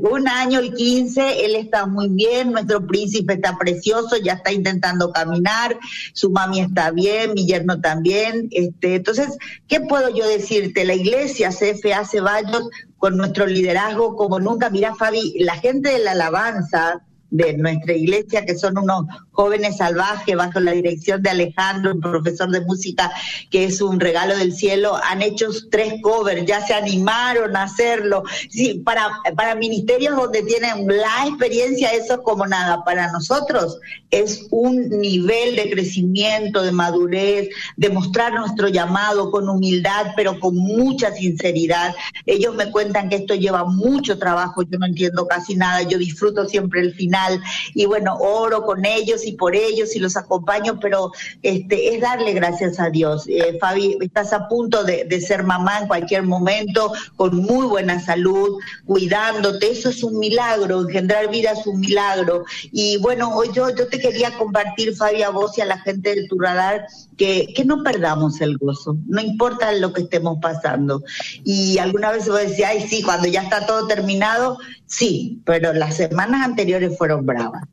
un 0.03 0.29
año 0.29 0.61
el 0.61 0.75
15, 0.75 1.45
él 1.45 1.57
está 1.57 1.87
muy 1.87 2.09
bien, 2.09 2.53
nuestro 2.53 2.87
príncipe 2.87 3.35
está 3.35 3.57
precioso, 3.59 4.17
ya 4.17 4.35
está 4.35 4.53
intentando 4.53 5.11
caminar, 5.11 5.77
su 6.13 6.31
mami 6.31 6.61
está 6.61 6.91
bien, 6.91 7.35
mi 7.35 7.47
yerno 7.47 7.81
también. 7.81 8.49
Este, 8.53 8.97
entonces, 8.97 9.37
¿qué 9.67 9.81
puedo 9.81 10.11
yo 10.11 10.29
decirte? 10.29 10.85
La 10.85 10.95
iglesia 10.95 11.51
CFA 11.51 12.05
Ceballos, 12.05 12.69
con 12.99 13.17
nuestro 13.17 13.47
liderazgo 13.47 14.17
como 14.17 14.39
nunca, 14.39 14.71
mira 14.71 14.95
Fabi, 14.95 15.35
la 15.41 15.57
gente 15.57 15.91
de 15.91 15.99
la 15.99 16.13
alabanza, 16.13 17.03
de 17.31 17.57
nuestra 17.57 17.95
iglesia, 17.95 18.47
que 18.47 18.55
son 18.55 18.79
unos 18.79 19.07
jóvenes 19.35 19.77
salvajes 19.77 20.35
bajo 20.37 20.61
la 20.61 20.73
dirección 20.73 21.23
de 21.23 21.31
Alejandro, 21.31 21.93
un 21.93 22.01
profesor 22.01 22.51
de 22.51 22.61
música 22.61 23.13
que 23.51 23.65
es 23.65 23.83
un 23.83 24.01
regalo 24.01 24.37
del 24.37 24.55
cielo, 24.55 24.97
han 25.05 25.23
hecho 25.23 25.49
tres 25.71 25.95
covers, 26.03 26.47
ya 26.47 26.65
se 26.65 26.73
animaron 26.73 27.57
a 27.57 27.65
hacerlo. 27.65 28.23
Sí, 28.49 28.81
para, 28.85 29.09
para 29.37 29.55
ministerios 29.55 30.17
donde 30.17 30.43
tienen 30.43 30.87
la 30.87 31.27
experiencia, 31.27 31.93
eso 31.93 32.15
es 32.15 32.21
como 32.21 32.47
nada. 32.47 32.85
Para 32.85 33.11
nosotros 33.13 33.79
es 34.11 34.47
un 34.51 34.89
nivel 34.89 35.57
de 35.57 35.71
crecimiento, 35.71 36.63
de 36.63 36.73
madurez, 36.73 37.49
de 37.77 37.91
mostrar 37.91 38.33
nuestro 38.33 38.69
llamado 38.69 39.31
con 39.31 39.49
humildad, 39.49 40.13
pero 40.17 40.39
con 40.39 40.57
mucha 40.57 41.13
sinceridad. 41.13 41.95
Ellos 42.27 42.55
me 42.55 42.71
cuentan 42.71 43.09
que 43.09 43.17
esto 43.17 43.35
lleva 43.35 43.65
mucho 43.65 44.19
trabajo, 44.19 44.63
yo 44.63 44.79
no 44.79 44.87
entiendo 44.87 45.27
casi 45.27 45.57
nada, 45.57 45.83
yo 45.83 45.99
disfruto 45.99 46.47
siempre 46.47 46.81
el 46.81 46.95
final 46.95 47.43
y 47.75 47.87
bueno, 47.87 48.17
oro 48.17 48.65
con 48.65 48.85
ellos 48.85 49.24
y 49.27 49.33
por 49.33 49.55
ellos 49.55 49.95
y 49.95 49.99
los 49.99 50.17
acompaño, 50.17 50.79
pero 50.81 51.13
este 51.43 51.95
es 51.95 52.01
darle 52.01 52.33
gracias 52.33 52.79
a 52.81 52.91
Dios. 52.91 53.25
Eh, 53.29 53.59
Fabi, 53.61 53.97
estás 54.01 54.33
a 54.33 54.49
punto 54.49 54.85
de, 54.85 55.09
ser 55.21 55.45
mamá 55.45 55.79
en 55.81 55.87
cualquier 55.87 56.23
momento, 56.25 56.93
con 57.17 57.37
muy 57.37 57.67
buena 57.67 58.01
salud, 58.01 58.59
cuidándote, 58.85 59.71
eso 59.71 59.89
es 59.89 60.03
un 60.03 60.19
milagro, 60.19 60.83
engendrar 60.83 61.31
vida 61.31 61.53
es 61.53 61.67
un 61.67 61.81
milagro. 61.81 62.45
Y 62.73 62.99
bueno, 62.99 63.35
hoy 63.35 63.49
yo, 63.55 63.71
yo 63.75 63.87
te 63.89 63.99
quería 63.99 64.37
compartir, 64.37 64.95
Fabi, 64.95 65.23
a 65.23 65.31
vos 65.31 65.57
y 65.57 65.61
a 65.61 65.67
la 65.67 65.79
gente 65.79 66.15
de 66.15 66.27
tu 66.29 66.39
radar, 66.39 66.87
que, 67.17 67.53
que 67.55 67.65
no 67.65 67.83
perdamos 67.83 68.41
el 68.41 68.59
gozo, 68.59 68.97
no 69.07 69.21
importa 69.21 69.73
lo 69.73 69.93
que 69.93 70.03
estemos 70.03 70.39
pasando. 70.43 71.03
Y 71.45 71.79
alguna 71.79 72.11
vez 72.11 72.29
vos 72.29 72.41
decís, 72.41 72.65
ay, 72.67 72.87
sí, 72.89 73.03
cuando 73.03 73.29
ya 73.29 73.43
está 73.43 73.67
todo 73.67 73.87
terminado, 73.87 74.59
sí, 74.87 75.43
pero 75.45 75.73
las 75.73 75.97
semanas 75.97 76.43
anteriores 76.43 76.97
fueron 76.97 77.27
bravas. 77.27 77.65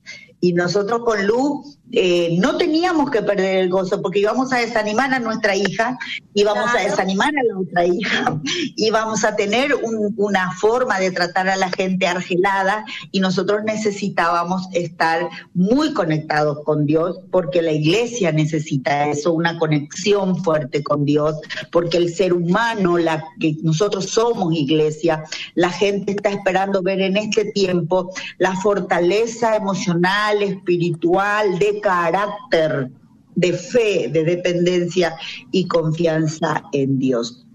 Y 0.42 0.54
nosotros 0.54 1.02
con 1.06 1.26
Lu 1.26 1.64
eh, 1.94 2.38
no 2.40 2.58
teníamos 2.58 3.10
que 3.10 3.22
perder 3.22 3.58
el 3.58 3.70
gozo 3.70 4.02
porque 4.02 4.20
íbamos 4.20 4.54
a 4.54 4.58
desanimar 4.58 5.14
a 5.14 5.20
nuestra 5.20 5.56
hija, 5.56 5.98
íbamos 6.34 6.74
a 6.74 6.80
desanimar 6.80 7.30
a 7.30 7.44
la 7.44 7.60
otra 7.60 7.86
hija, 7.86 8.40
íbamos 8.78 9.24
a 9.24 9.36
tener 9.36 9.72
una 10.18 10.52
forma 10.54 11.00
de 11.00 11.12
tratar 11.12 11.50
a 11.50 11.58
la 11.58 11.70
gente 11.70 12.08
argelada 12.08 12.86
y 13.12 13.20
nosotros 13.20 13.64
necesitábamos 13.66 14.68
estar 14.74 15.30
muy 15.54 15.94
conectados 15.94 16.60
con 16.64 16.86
Dios 16.86 17.20
porque 17.30 17.62
la 17.62 17.72
iglesia 17.72 18.32
necesita 18.32 19.08
eso, 19.10 19.34
una 19.34 19.60
conexión 19.60 20.42
fuerte 20.44 20.84
con 20.84 21.04
Dios, 21.04 21.36
porque 21.72 21.98
el 21.98 22.14
ser 22.14 22.34
humano, 22.34 22.98
la 22.98 23.26
que 23.40 23.58
nosotros 23.64 24.06
somos 24.06 24.54
iglesia, 24.54 25.24
la 25.56 25.70
gente 25.70 26.14
está 26.14 26.30
esperando 26.30 26.82
ver 26.82 27.02
en 27.02 27.18
este 27.18 27.46
tiempo 27.52 28.14
la 28.38 28.56
fortaleza 28.56 29.56
emocional, 29.56 30.42
espiritual, 30.42 31.60
de 31.60 31.81
carácter 31.82 32.92
de 33.36 33.54
fe, 33.54 34.10
de 34.12 34.24
dependencia 34.24 35.16
y 35.52 35.68
confianza 35.68 36.64
en 36.74 37.00
Dios. 37.00 37.46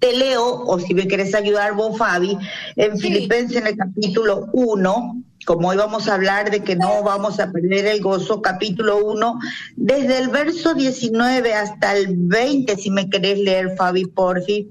Te 0.00 0.16
leo, 0.16 0.64
o 0.64 0.78
si 0.78 0.92
me 0.92 1.06
quieres 1.06 1.34
ayudar 1.34 1.74
vos, 1.74 1.96
Fabi, 1.96 2.36
en 2.76 2.98
Filipenses 2.98 3.56
en 3.56 3.68
el 3.68 3.76
capítulo 3.76 4.48
1, 4.52 5.22
como 5.46 5.68
hoy 5.68 5.76
vamos 5.76 6.08
a 6.08 6.14
hablar 6.14 6.50
de 6.50 6.62
que 6.62 6.76
no 6.76 7.02
vamos 7.02 7.40
a 7.40 7.50
perder 7.52 7.86
el 7.86 8.02
gozo, 8.02 8.42
capítulo 8.42 9.04
1, 9.04 9.38
desde 9.76 10.18
el 10.18 10.28
verso 10.28 10.74
19 10.74 11.54
hasta 11.54 11.96
el 11.96 12.16
20, 12.16 12.76
si 12.76 12.90
me 12.90 13.08
querés 13.08 13.38
leer, 13.38 13.74
Fabi, 13.76 14.04
por 14.04 14.42
fin. 14.42 14.70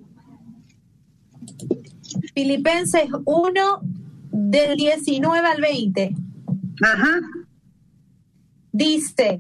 Filipenses 2.35 3.05
1, 3.25 3.81
del 4.31 4.75
19 4.75 5.47
al 5.47 5.61
20. 5.61 6.15
Ajá. 6.81 7.21
Dice, 8.73 9.39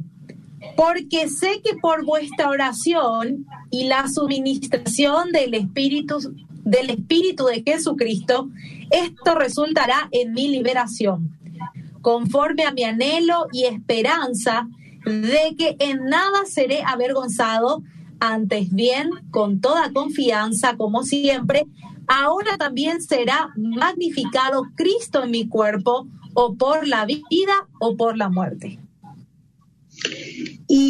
porque 0.77 1.27
sé 1.27 1.61
que 1.63 1.75
por 1.75 2.05
vuestra 2.05 2.49
oración 2.49 3.45
y 3.69 3.85
la 3.85 4.07
suministración 4.07 5.31
del 5.31 5.55
Espíritu, 5.55 6.19
del 6.63 6.91
Espíritu 6.91 7.45
de 7.45 7.63
Jesucristo, 7.63 8.49
esto 8.91 9.35
resultará 9.35 10.07
en 10.11 10.33
mi 10.33 10.47
liberación. 10.47 11.35
conforme 12.01 12.63
a 12.65 12.73
mi 12.73 12.83
anhelo 12.83 13.47
y 13.53 13.63
esperanza 13.63 14.67
de 15.05 15.55
que 15.57 15.77
en 15.79 16.03
nada 16.05 16.45
seré 16.45 16.83
avergonzado, 16.85 17.81
antes 18.19 18.69
bien, 18.71 19.09
con 19.31 19.61
toda 19.61 19.91
confianza, 19.93 20.75
como 20.75 21.03
siempre, 21.03 21.65
ahora 22.07 22.57
también 22.57 23.01
será 23.01 23.53
magnificado 23.55 24.63
Cristo 24.75 25.23
en 25.23 25.31
mi 25.31 25.47
cuerpo, 25.47 26.07
o 26.33 26.55
por 26.55 26.87
la 26.87 27.05
vida 27.05 27.67
o 27.79 27.95
por 27.95 28.17
la 28.17 28.27
muerte. 28.27 28.79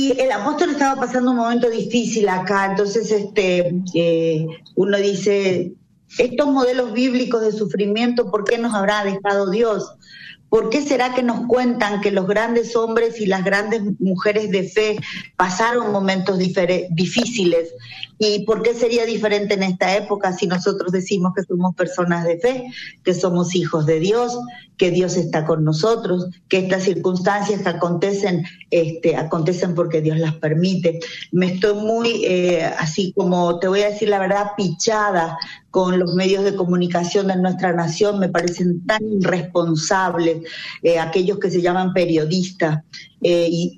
Y 0.04 0.20
el 0.20 0.34
apóstol 0.34 0.72
estaba 0.72 1.00
pasando 1.00 1.32
un 1.32 1.38
momento 1.38 1.70
difícil 1.70 2.28
acá, 2.28 2.66
entonces 2.72 3.10
este, 3.10 3.74
eh, 3.94 4.46
uno 4.76 4.98
dice, 4.98 5.72
estos 6.18 6.48
modelos 6.48 6.92
bíblicos 6.92 7.42
de 7.42 7.54
sufrimiento, 7.54 8.30
¿por 8.30 8.44
qué 8.44 8.58
nos 8.58 8.74
habrá 8.74 9.06
dejado 9.06 9.50
Dios? 9.50 9.96
¿Por 10.54 10.70
qué 10.70 10.84
será 10.84 11.16
que 11.16 11.24
nos 11.24 11.48
cuentan 11.48 12.00
que 12.00 12.12
los 12.12 12.28
grandes 12.28 12.76
hombres 12.76 13.20
y 13.20 13.26
las 13.26 13.44
grandes 13.44 13.82
mujeres 14.00 14.52
de 14.52 14.62
fe 14.62 14.98
pasaron 15.36 15.92
momentos 15.92 16.38
difíciles? 16.38 17.74
¿Y 18.20 18.46
por 18.46 18.62
qué 18.62 18.76
sería 18.76 19.04
diferente 19.04 19.56
en 19.56 19.64
esta 19.64 19.98
época 19.98 20.32
si 20.32 20.46
nosotros 20.46 20.92
decimos 20.92 21.34
que 21.36 21.42
somos 21.42 21.74
personas 21.74 22.24
de 22.24 22.38
fe, 22.38 22.66
que 23.04 23.16
somos 23.16 23.56
hijos 23.56 23.88
de 23.88 24.00
Dios, 24.00 24.38
que 24.78 24.92
Dios 24.92 25.18
está 25.18 25.44
con 25.44 25.64
nosotros, 25.64 26.28
que 26.50 26.60
estas 26.60 26.84
circunstancias 26.84 27.64
que 27.64 27.70
acontecen, 27.70 28.46
este, 28.70 29.16
acontecen 29.16 29.74
porque 29.74 30.02
Dios 30.02 30.20
las 30.20 30.36
permite? 30.36 31.00
Me 31.32 31.48
estoy 31.48 31.74
muy, 31.74 32.26
eh, 32.26 32.64
así 32.78 33.12
como 33.14 33.58
te 33.58 33.68
voy 33.68 33.82
a 33.82 33.90
decir 33.90 34.10
la 34.10 34.20
verdad, 34.20 34.52
pichada 34.56 35.36
con 35.74 35.98
los 35.98 36.14
medios 36.14 36.44
de 36.44 36.56
comunicación 36.56 37.30
de 37.30 37.36
nuestra 37.36 37.74
nación, 37.74 38.20
me 38.20 38.30
parecen 38.30 38.86
tan 38.86 39.02
irresponsables, 39.12 40.44
eh, 40.84 41.00
aquellos 41.00 41.40
que 41.40 41.50
se 41.50 41.64
llaman 41.64 41.94
periodistas, 41.94 42.84
eh, 43.24 43.48
y, 43.50 43.74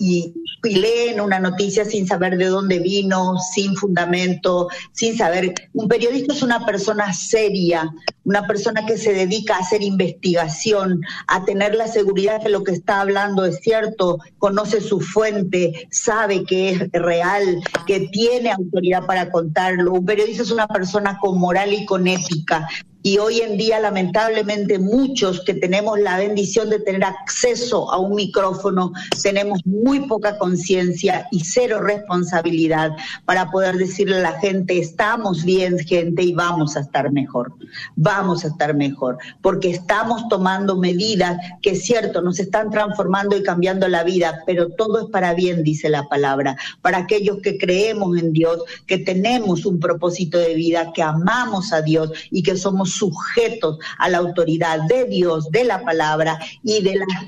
y, 0.00 0.34
leen 0.62 1.20
una 1.20 1.38
noticia 1.40 1.84
sin 1.84 2.06
saber 2.06 2.36
de 2.36 2.46
dónde 2.46 2.78
vino, 2.78 3.36
sin 3.54 3.74
fundamento, 3.74 4.68
sin 4.92 5.16
saber. 5.16 5.54
Un 5.72 5.88
periodista 5.88 6.34
es 6.34 6.42
una 6.42 6.64
persona 6.64 7.12
seria, 7.12 7.90
una 8.24 8.46
persona 8.46 8.84
que 8.86 8.98
se 8.98 9.12
dedica 9.12 9.56
a 9.56 9.60
hacer 9.60 9.82
investigación, 9.82 11.00
a 11.26 11.44
tener 11.44 11.74
la 11.74 11.88
seguridad 11.88 12.42
que 12.42 12.48
lo 12.48 12.62
que 12.62 12.72
está 12.72 13.00
hablando 13.00 13.44
es 13.44 13.60
cierto, 13.60 14.18
conoce 14.38 14.80
su 14.80 15.00
fuente, 15.00 15.88
sabe 15.90 16.44
que 16.44 16.70
es 16.70 16.92
real, 16.92 17.60
que 17.86 18.08
tiene 18.12 18.50
autoridad 18.50 19.06
para 19.06 19.30
contarlo. 19.30 19.92
Un 19.92 20.04
periodista 20.04 20.42
es 20.42 20.50
una 20.50 20.68
persona 20.68 21.18
con 21.18 21.38
moral 21.38 21.72
y 21.72 21.86
con 21.86 22.06
ética, 22.06 22.68
y 23.02 23.18
hoy 23.18 23.40
en 23.40 23.56
día 23.56 23.80
lamentablemente 23.80 24.78
muchos 24.78 25.42
que 25.44 25.54
tenemos 25.54 25.98
la 26.00 26.18
bendición 26.18 26.68
de 26.70 26.80
tener 26.80 27.04
acceso 27.04 27.90
a 27.92 27.98
un 27.98 28.14
micrófono 28.14 28.92
tenemos 29.22 29.60
muy 29.64 30.00
poca 30.06 30.38
conciencia 30.38 31.26
y 31.30 31.40
cero 31.40 31.80
responsabilidad 31.80 32.92
para 33.24 33.50
poder 33.50 33.76
decirle 33.76 34.16
a 34.16 34.32
la 34.32 34.40
gente 34.40 34.78
estamos 34.78 35.44
bien 35.44 35.78
gente 35.78 36.22
y 36.22 36.32
vamos 36.32 36.76
a 36.76 36.80
estar 36.80 37.12
mejor, 37.12 37.52
vamos 37.96 38.44
a 38.44 38.48
estar 38.48 38.74
mejor, 38.74 39.18
porque 39.42 39.70
estamos 39.70 40.28
tomando 40.28 40.76
medidas 40.76 41.38
que 41.62 41.70
es 41.70 41.84
cierto, 41.84 42.22
nos 42.22 42.38
están 42.38 42.70
transformando 42.70 43.36
y 43.36 43.42
cambiando 43.42 43.88
la 43.88 44.04
vida, 44.04 44.42
pero 44.46 44.68
todo 44.70 45.00
es 45.00 45.06
para 45.10 45.34
bien, 45.34 45.62
dice 45.62 45.88
la 45.88 46.08
palabra, 46.08 46.56
para 46.82 46.98
aquellos 46.98 47.38
que 47.42 47.58
creemos 47.58 48.18
en 48.18 48.32
Dios, 48.32 48.62
que 48.86 48.98
tenemos 48.98 49.66
un 49.66 49.80
propósito 49.80 50.38
de 50.38 50.54
vida, 50.54 50.92
que 50.94 51.02
amamos 51.02 51.72
a 51.72 51.82
Dios 51.82 52.10
y 52.30 52.42
que 52.42 52.56
somos 52.56 52.87
sujetos 52.94 53.78
a 53.98 54.08
la 54.08 54.18
autoridad 54.18 54.80
de 54.88 55.04
Dios, 55.06 55.50
de 55.50 55.64
la 55.64 55.82
palabra 55.82 56.38
y 56.62 56.82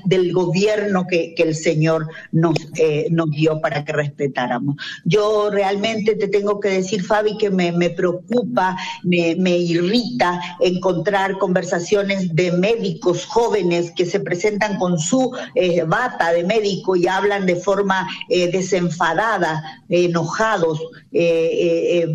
del 0.05 0.33
gobierno 0.33 1.05
que, 1.07 1.33
el 1.41 1.55
Señor 1.55 2.07
nos, 2.31 2.55
eh, 2.77 3.07
dio 3.31 3.59
para 3.61 3.83
que 3.83 3.93
respetáramos. 3.93 4.75
Yo 5.05 5.49
realmente 5.49 6.15
te 6.15 6.27
tengo 6.27 6.59
que 6.59 6.69
decir, 6.69 7.03
Fabi, 7.03 7.35
que 7.37 7.49
me, 7.49 7.89
preocupa, 7.89 8.77
me, 9.03 9.57
irrita 9.57 10.39
encontrar 10.59 11.37
conversaciones 11.39 12.35
de 12.35 12.51
médicos 12.51 13.25
jóvenes 13.25 13.91
que 13.95 14.05
se 14.05 14.19
presentan 14.19 14.77
con 14.77 14.99
su 14.99 15.31
eh, 15.55 15.83
bata 15.83 16.31
de 16.31 16.43
médico 16.43 16.95
y 16.95 17.07
hablan 17.07 17.45
de 17.45 17.55
forma 17.55 18.07
eh, 18.29 18.51
desenfadada, 18.51 19.81
enojados, 19.89 20.79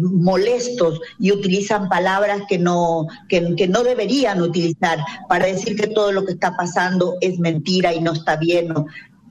molestos 0.00 1.00
y 1.18 1.30
utilizan 1.32 1.88
palabras 1.88 2.42
que 2.48 2.58
no, 2.58 3.06
que, 3.28 3.35
no 3.40 3.82
deberían 3.82 4.42
utilizar 4.42 4.98
para 5.28 5.46
decir 5.46 5.76
que 5.76 5.88
todo 5.88 6.12
lo 6.12 6.24
que 6.24 6.32
está 6.32 6.56
pasando 6.56 7.16
es 7.20 7.38
mentira 7.38 7.94
y 7.94 8.00
no 8.00 8.12
está 8.12 8.36
bien. 8.36 8.72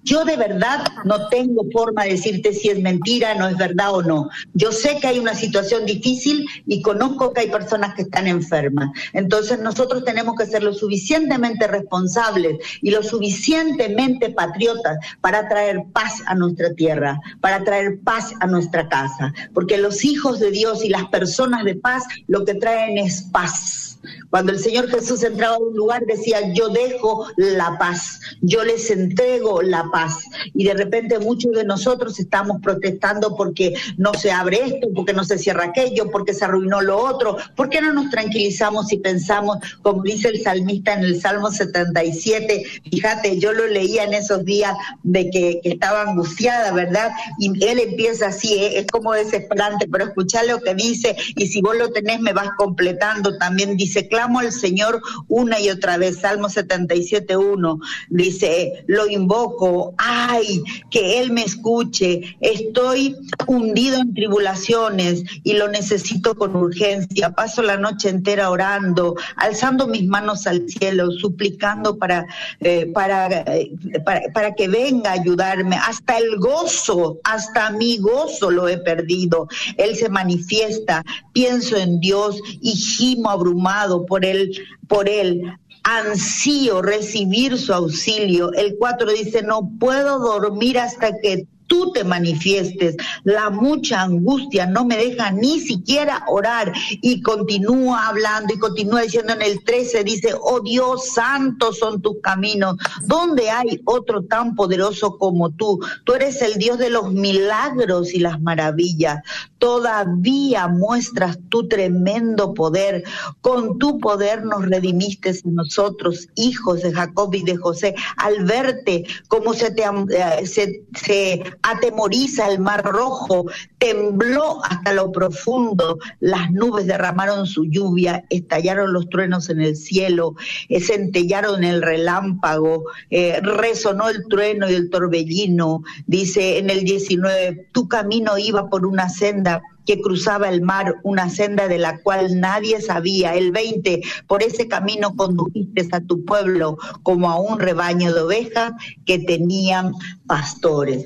Yo 0.06 0.24
de 0.24 0.38
verdad 0.38 0.86
no 1.04 1.30
tengo 1.30 1.66
forma 1.74 2.04
de 2.04 2.12
decirte 2.12 2.54
si 2.54 2.70
es 2.70 2.80
mentira, 2.80 3.34
no 3.34 3.48
es 3.48 3.58
verdad 3.58 3.92
o 3.92 4.04
no. 4.04 4.30
Yo 4.54 4.72
sé 4.72 5.00
que 5.02 5.08
hay 5.08 5.18
una 5.18 5.34
situación 5.34 5.88
difícil 5.88 6.48
y 6.68 6.84
conozco 6.84 7.34
que 7.34 7.42
hay 7.42 7.50
personas 7.50 7.96
que 7.96 8.04
están 8.04 8.28
enfermas. 8.28 8.92
Entonces 9.14 9.60
nosotros 9.60 10.06
tenemos 10.06 10.36
que 10.36 10.46
ser 10.46 10.62
lo 10.62 10.76
suficientemente 10.76 11.66
responsables 11.66 12.60
y 12.84 12.92
lo 12.92 13.02
suficientemente 13.02 14.30
patriotas 14.30 15.00
para 15.22 15.50
traer 15.50 15.82
paz 15.92 16.22
a 16.28 16.36
nuestra 16.36 16.72
tierra, 16.76 17.20
para 17.42 17.64
traer 17.64 18.00
paz 18.02 18.32
a 18.42 18.46
nuestra 18.46 18.88
casa. 18.88 19.34
Porque 19.56 19.80
los 19.80 20.06
hijos 20.06 20.40
de 20.40 20.52
Dios 20.52 20.86
y 20.86 20.90
las 20.90 21.06
personas 21.06 21.64
de 21.64 21.78
paz 21.78 22.04
lo 22.28 22.46
que 22.46 22.54
traen 22.54 23.00
es 23.00 23.24
paz 23.24 23.95
cuando 24.30 24.52
el 24.52 24.60
Señor 24.60 24.90
Jesús 24.90 25.24
entraba 25.24 25.56
a 25.56 25.60
un 25.60 25.76
lugar 25.76 26.06
decía, 26.06 26.54
yo 26.54 26.70
dejo 26.70 27.28
la 27.38 27.78
paz, 27.78 28.20
yo 28.42 28.64
les 28.64 28.90
entrego 28.92 29.62
la 29.62 29.90
paz. 29.92 30.26
Y 30.54 30.66
de 30.66 30.74
repente 30.74 31.20
muchos 31.20 31.52
de 31.54 31.64
nosotros 31.64 32.20
estamos 32.20 32.62
protestando 32.62 33.36
porque 33.36 33.76
no 33.98 34.14
se 34.14 34.32
abre 34.32 34.62
esto, 34.66 34.88
porque 34.96 35.14
no 35.14 35.24
se 35.24 35.38
cierra 35.38 35.66
aquello, 35.66 36.10
porque 36.12 36.34
se 36.34 36.46
arruinó 36.46 36.82
lo 36.82 36.98
otro. 36.98 37.38
¿Por 37.56 37.70
qué 37.70 37.82
no 37.82 37.94
nos 37.94 38.10
tranquilizamos 38.10 38.92
y 38.92 38.98
pensamos, 38.98 39.58
como 39.82 40.04
dice 40.04 40.30
el 40.30 40.42
salmista 40.42 40.94
en 40.94 41.04
el 41.04 41.22
Salmo 41.22 41.52
77? 41.52 42.64
Fíjate, 42.90 43.40
yo 43.40 43.54
lo 43.54 43.68
leía 43.68 44.04
en 44.04 44.14
esos 44.14 44.44
días 44.46 44.76
de 45.04 45.30
que, 45.30 45.62
estaba 45.64 46.04
angustiada, 46.04 46.72
¿verdad? 46.72 47.12
Y 47.40 47.64
él 47.66 47.80
empieza 47.80 48.28
así, 48.28 48.54
¿eh? 48.54 48.80
es 48.80 48.88
como 48.88 49.14
desesperante, 49.14 49.88
pero 49.92 50.06
escucha 50.06 50.44
lo 50.44 50.60
que 50.62 50.76
dice 50.76 51.16
y 51.36 51.48
si 51.48 51.62
vos 51.62 51.76
lo 51.76 51.90
tenés 51.92 52.20
me 52.20 52.34
vas 52.34 52.50
completando, 52.58 53.38
también 53.38 53.78
dice 53.78 53.95
dice, 53.96 54.08
clamo 54.10 54.40
al 54.40 54.52
Señor 54.52 55.02
una 55.28 55.60
y 55.60 55.70
otra 55.70 55.98
vez, 55.98 56.20
Salmo 56.20 56.50
77.1, 56.50 57.80
dice, 58.10 58.84
lo 58.88 59.08
invoco, 59.08 59.94
ay, 59.98 60.64
que 60.92 61.22
Él 61.22 61.32
me 61.32 61.44
escuche, 61.44 62.36
estoy 62.42 63.16
hundido 63.48 64.00
en 64.02 64.14
tribulaciones 64.14 65.24
y 65.44 65.54
lo 65.54 65.70
necesito 65.70 66.36
con 66.36 66.56
urgencia, 66.56 67.32
paso 67.32 67.62
la 67.62 67.78
noche 67.78 68.10
entera 68.10 68.50
orando, 68.50 69.16
alzando 69.38 69.88
mis 69.88 70.06
manos 70.06 70.46
al 70.48 70.68
cielo, 70.68 71.12
suplicando 71.12 71.98
para, 71.98 72.26
eh, 72.60 72.92
para, 72.94 73.28
eh, 73.28 73.72
para, 74.04 74.22
para 74.34 74.56
que 74.56 74.68
venga 74.68 75.12
a 75.12 75.14
ayudarme, 75.14 75.78
hasta 75.78 76.18
el 76.18 76.38
gozo, 76.38 77.20
hasta 77.24 77.70
mi 77.72 77.98
gozo 77.98 78.52
lo 78.52 78.68
he 78.68 78.78
perdido, 78.78 79.48
Él 79.78 79.96
se 79.96 80.10
manifiesta, 80.10 81.04
pienso 81.32 81.78
en 81.78 82.00
Dios 82.00 82.40
y 82.62 82.72
gimo 82.72 83.30
abrumado, 83.30 83.85
por 84.06 84.26
él, 84.26 84.52
por 84.88 85.08
él, 85.10 85.42
ansío 85.84 86.82
recibir 86.82 87.58
su 87.58 87.74
auxilio. 87.74 88.52
El 88.54 88.76
4 88.78 89.12
dice, 89.12 89.44
no 89.44 89.70
puedo 89.80 90.20
dormir 90.20 90.80
hasta 90.80 91.12
que 91.20 91.46
tú 91.68 91.92
te 91.92 92.04
manifiestes. 92.04 92.96
La 93.24 93.50
mucha 93.50 94.02
angustia 94.02 94.66
no 94.66 94.86
me 94.86 94.98
deja 94.98 95.32
ni 95.32 95.60
siquiera 95.60 96.24
orar 96.28 96.74
y 97.02 97.22
continúa 97.22 98.08
hablando 98.08 98.54
y 98.54 98.60
continúa 98.60 99.02
diciendo 99.02 99.34
en 99.34 99.42
el 99.42 99.64
13, 99.64 100.04
dice, 100.04 100.34
oh 100.40 100.62
Dios, 100.62 101.14
santos 101.14 101.80
son 101.80 102.02
tus 102.02 102.18
caminos. 102.22 102.78
¿Dónde 103.06 103.50
hay 103.50 103.82
otro 103.86 104.24
tan 104.24 104.56
poderoso 104.56 105.18
como 105.18 105.52
tú? 105.52 105.80
Tú 106.04 106.14
eres 106.14 106.42
el 106.42 106.56
Dios 106.56 106.78
de 106.78 106.90
los 106.90 107.12
milagros 107.12 108.14
y 108.14 108.20
las 108.20 108.42
maravillas. 108.42 109.22
Todavía 109.58 110.68
muestras 110.68 111.40
tu 111.50 111.68
tremendo 111.68 112.54
poder. 112.54 113.04
Con 113.42 113.80
tu 113.80 114.00
poder 114.00 114.46
nos 114.46 114.66
redimiste 114.66 115.34
nosotros, 115.44 116.28
hijos 116.36 116.82
de 116.82 116.94
Jacob 116.94 117.34
y 117.34 117.44
de 117.44 117.58
José, 117.58 117.96
al 118.18 118.46
verte 118.46 119.06
cómo 119.28 119.54
se 119.54 119.72
te 119.72 119.84
eh, 119.84 120.46
se 120.46 121.55
atemoriza 121.64 122.50
el 122.50 122.60
mar 122.60 122.84
rojo, 122.84 123.46
tembló 123.78 124.64
hasta 124.64 124.94
lo 124.94 125.12
profundo, 125.12 126.00
las 126.20 126.52
nubes 126.52 126.88
derramaron 126.88 127.48
su 127.48 127.66
lluvia, 127.66 128.26
estallaron 128.30 128.94
los 128.94 129.10
truenos 129.10 129.50
en 129.50 129.62
el 129.62 129.76
cielo, 129.76 130.36
eh, 130.70 130.82
centellaron 130.82 131.64
el 131.64 131.82
relámpago, 131.82 132.86
eh, 133.10 133.40
resonó 133.42 134.10
el 134.10 134.28
trueno 134.28 134.70
y 134.70 134.74
el 134.74 134.90
torbellino, 134.90 135.84
dice 136.08 136.58
en 136.58 136.70
el 136.70 136.84
19, 136.84 137.70
tu 137.72 137.88
camino 137.88 138.38
iba 138.38 138.70
por 138.70 138.86
una 138.86 139.10
senda 139.10 139.62
que 139.86 140.02
cruzaba 140.02 140.50
el 140.50 140.62
mar, 140.62 140.96
una 141.04 141.30
senda 141.30 141.68
de 141.68 141.78
la 141.78 142.00
cual 142.00 142.40
nadie 142.40 142.82
sabía. 142.82 143.36
El 143.36 143.52
20, 143.52 144.02
por 144.28 144.44
ese 144.44 144.68
camino 144.68 145.16
condujiste 145.16 145.88
a 145.92 146.02
tu 146.02 146.26
pueblo 146.26 146.78
como 147.04 147.30
a 147.30 147.40
un 147.40 147.60
rebaño 147.60 148.14
de 148.14 148.22
ovejas 148.22 148.72
que 149.06 149.20
tenían 149.20 149.94
pastores. 150.28 151.06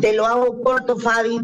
Te 0.00 0.14
lo 0.14 0.26
hago 0.26 0.62
corto, 0.62 0.98
Fabi, 0.98 1.40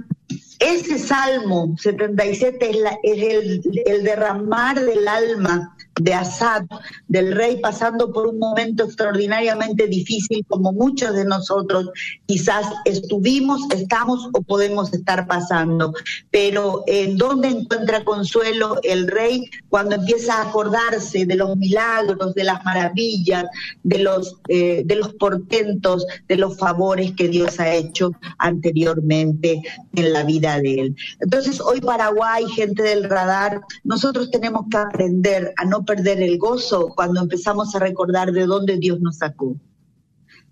ese 0.58 0.98
Salmo 0.98 1.74
77 1.78 2.70
es, 2.70 2.76
es 3.02 3.62
el, 3.84 4.04
derramar 4.04 4.80
del 4.80 5.08
alma 5.08 5.76
de 6.00 6.14
Asad, 6.14 6.64
del 7.06 7.32
rey, 7.32 7.58
pasando 7.60 8.12
por 8.12 8.26
un 8.26 8.38
momento 8.38 8.84
extraordinariamente 8.84 9.86
difícil 9.86 10.44
como 10.48 10.72
muchos 10.72 11.14
de 11.14 11.24
nosotros 11.24 11.90
quizás 12.26 12.66
estuvimos, 12.84 13.62
estamos 13.70 14.28
o 14.32 14.42
podemos 14.42 14.92
estar 14.94 15.26
pasando. 15.26 15.92
Pero 16.30 16.84
¿en 16.86 17.16
dónde 17.18 17.48
encuentra 17.48 18.04
consuelo 18.04 18.78
el 18.82 19.06
rey 19.06 19.50
cuando 19.68 19.96
empieza 19.96 20.36
a 20.36 20.48
acordarse 20.48 21.26
de 21.26 21.36
los 21.36 21.56
milagros, 21.56 22.34
de 22.34 22.44
las 22.44 22.64
maravillas, 22.64 23.44
de 23.82 23.98
los, 23.98 24.36
eh, 24.48 24.82
de 24.84 24.96
los 24.96 25.14
portentos, 25.14 26.06
de 26.26 26.36
los 26.36 26.56
favores 26.56 27.12
que 27.12 27.28
Dios 27.28 27.60
ha 27.60 27.74
hecho 27.74 28.12
anteriormente 28.38 29.62
en 29.94 30.12
la 30.12 30.24
vida 30.24 30.58
de 30.58 30.80
él? 30.80 30.96
Entonces, 31.20 31.60
hoy 31.60 31.80
Paraguay, 31.80 32.46
gente 32.48 32.82
del 32.82 33.04
radar, 33.04 33.60
nosotros 33.84 34.30
tenemos 34.30 34.66
que 34.70 34.78
aprender 34.78 35.52
a 35.58 35.64
no 35.64 35.81
perder 35.84 36.22
el 36.22 36.38
gozo 36.38 36.92
cuando 36.94 37.20
empezamos 37.20 37.74
a 37.74 37.78
recordar 37.78 38.32
de 38.32 38.46
dónde 38.46 38.78
Dios 38.78 39.00
nos 39.00 39.18
sacó, 39.18 39.56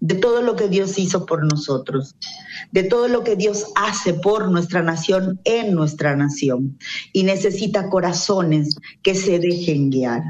de 0.00 0.14
todo 0.14 0.42
lo 0.42 0.56
que 0.56 0.68
Dios 0.68 0.98
hizo 0.98 1.26
por 1.26 1.44
nosotros, 1.44 2.16
de 2.72 2.84
todo 2.84 3.08
lo 3.08 3.22
que 3.22 3.36
Dios 3.36 3.66
hace 3.74 4.14
por 4.14 4.50
nuestra 4.50 4.82
nación 4.82 5.40
en 5.44 5.74
nuestra 5.74 6.16
nación. 6.16 6.78
Y 7.12 7.24
necesita 7.24 7.90
corazones 7.90 8.76
que 9.02 9.14
se 9.14 9.38
dejen 9.38 9.90
guiar. 9.90 10.22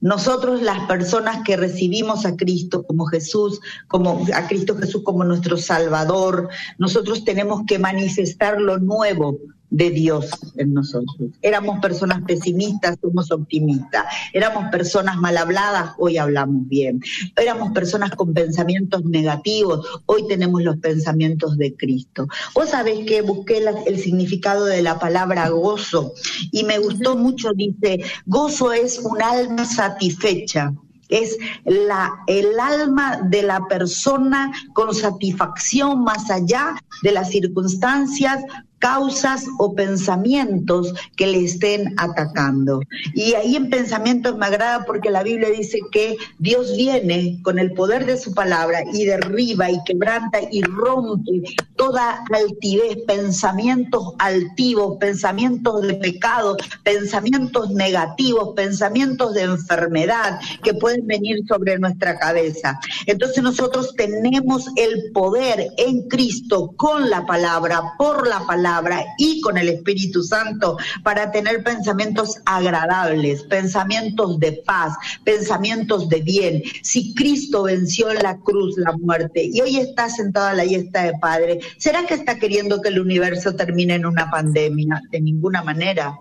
Nosotros 0.00 0.62
las 0.62 0.86
personas 0.86 1.42
que 1.44 1.56
recibimos 1.56 2.26
a 2.26 2.36
Cristo 2.36 2.84
como 2.86 3.06
Jesús, 3.06 3.60
como 3.88 4.24
a 4.34 4.46
Cristo 4.46 4.76
Jesús 4.76 5.02
como 5.02 5.24
nuestro 5.24 5.56
Salvador, 5.56 6.48
nosotros 6.78 7.24
tenemos 7.24 7.62
que 7.66 7.78
manifestar 7.78 8.60
lo 8.60 8.78
nuevo 8.78 9.38
de 9.74 9.90
Dios 9.90 10.30
en 10.56 10.72
nosotros. 10.72 11.30
Éramos 11.42 11.80
personas 11.80 12.22
pesimistas, 12.22 12.96
somos 13.00 13.32
optimistas. 13.32 14.04
Éramos 14.32 14.70
personas 14.70 15.16
mal 15.16 15.36
habladas, 15.36 15.94
hoy 15.98 16.16
hablamos 16.16 16.68
bien. 16.68 17.00
Éramos 17.34 17.72
personas 17.72 18.12
con 18.12 18.32
pensamientos 18.32 19.04
negativos, 19.04 19.84
hoy 20.06 20.28
tenemos 20.28 20.62
los 20.62 20.76
pensamientos 20.76 21.56
de 21.56 21.74
Cristo. 21.74 22.28
Vos 22.54 22.70
sabés 22.70 23.04
que 23.04 23.22
busqué 23.22 23.64
el 23.86 23.98
significado 23.98 24.66
de 24.66 24.80
la 24.80 25.00
palabra 25.00 25.48
gozo 25.48 26.14
y 26.52 26.62
me 26.62 26.78
gustó 26.78 27.16
mucho, 27.16 27.52
dice, 27.52 28.00
gozo 28.26 28.72
es 28.72 29.00
un 29.00 29.20
alma 29.20 29.64
satisfecha 29.64 30.72
es 31.08 31.36
la, 31.64 32.12
el 32.26 32.58
alma 32.58 33.20
de 33.24 33.42
la 33.42 33.66
persona 33.68 34.52
con 34.72 34.94
satisfacción 34.94 36.02
más 36.02 36.30
allá 36.30 36.74
de 37.02 37.12
las 37.12 37.30
circunstancias 37.30 38.42
causas 38.84 39.46
o 39.56 39.74
pensamientos 39.74 40.92
que 41.16 41.26
le 41.26 41.42
estén 41.42 41.94
atacando. 41.96 42.82
Y 43.14 43.32
ahí 43.32 43.56
en 43.56 43.70
pensamientos 43.70 44.36
me 44.36 44.44
agrada 44.44 44.84
porque 44.84 45.08
la 45.08 45.22
Biblia 45.22 45.48
dice 45.48 45.78
que 45.90 46.18
Dios 46.38 46.76
viene 46.76 47.40
con 47.42 47.58
el 47.58 47.72
poder 47.72 48.04
de 48.04 48.18
su 48.18 48.34
palabra 48.34 48.84
y 48.92 49.06
derriba 49.06 49.70
y 49.70 49.82
quebranta 49.86 50.38
y 50.52 50.60
rompe 50.64 51.44
toda 51.76 52.24
altivez, 52.30 52.98
pensamientos 53.06 54.12
altivos, 54.18 54.98
pensamientos 55.00 55.80
de 55.80 55.94
pecado, 55.94 56.58
pensamientos 56.82 57.70
negativos, 57.70 58.52
pensamientos 58.54 59.32
de 59.32 59.44
enfermedad 59.44 60.38
que 60.62 60.74
pueden 60.74 61.06
venir 61.06 61.38
sobre 61.48 61.78
nuestra 61.78 62.18
cabeza. 62.18 62.78
Entonces 63.06 63.42
nosotros 63.42 63.94
tenemos 63.96 64.68
el 64.76 65.10
poder 65.14 65.68
en 65.78 66.06
Cristo 66.08 66.74
con 66.76 67.08
la 67.08 67.24
palabra, 67.24 67.94
por 67.96 68.28
la 68.28 68.40
palabra 68.46 68.73
y 69.18 69.40
con 69.40 69.58
el 69.58 69.68
Espíritu 69.68 70.22
Santo 70.22 70.76
para 71.02 71.30
tener 71.30 71.62
pensamientos 71.62 72.36
agradables, 72.44 73.42
pensamientos 73.44 74.38
de 74.38 74.52
paz, 74.64 74.94
pensamientos 75.24 76.08
de 76.08 76.20
bien. 76.20 76.62
Si 76.82 77.14
Cristo 77.14 77.64
venció 77.64 78.10
en 78.10 78.22
la 78.22 78.38
cruz 78.38 78.76
la 78.78 78.92
muerte 78.92 79.50
y 79.52 79.60
hoy 79.60 79.76
está 79.78 80.08
sentado 80.08 80.46
a 80.48 80.54
la 80.54 80.64
diestra 80.64 81.04
de 81.04 81.18
Padre, 81.20 81.60
¿será 81.78 82.06
que 82.06 82.14
está 82.14 82.38
queriendo 82.38 82.80
que 82.80 82.88
el 82.88 83.00
universo 83.00 83.54
termine 83.54 83.94
en 83.94 84.06
una 84.06 84.30
pandemia? 84.30 85.00
De 85.10 85.20
ninguna 85.20 85.62
manera 85.62 86.18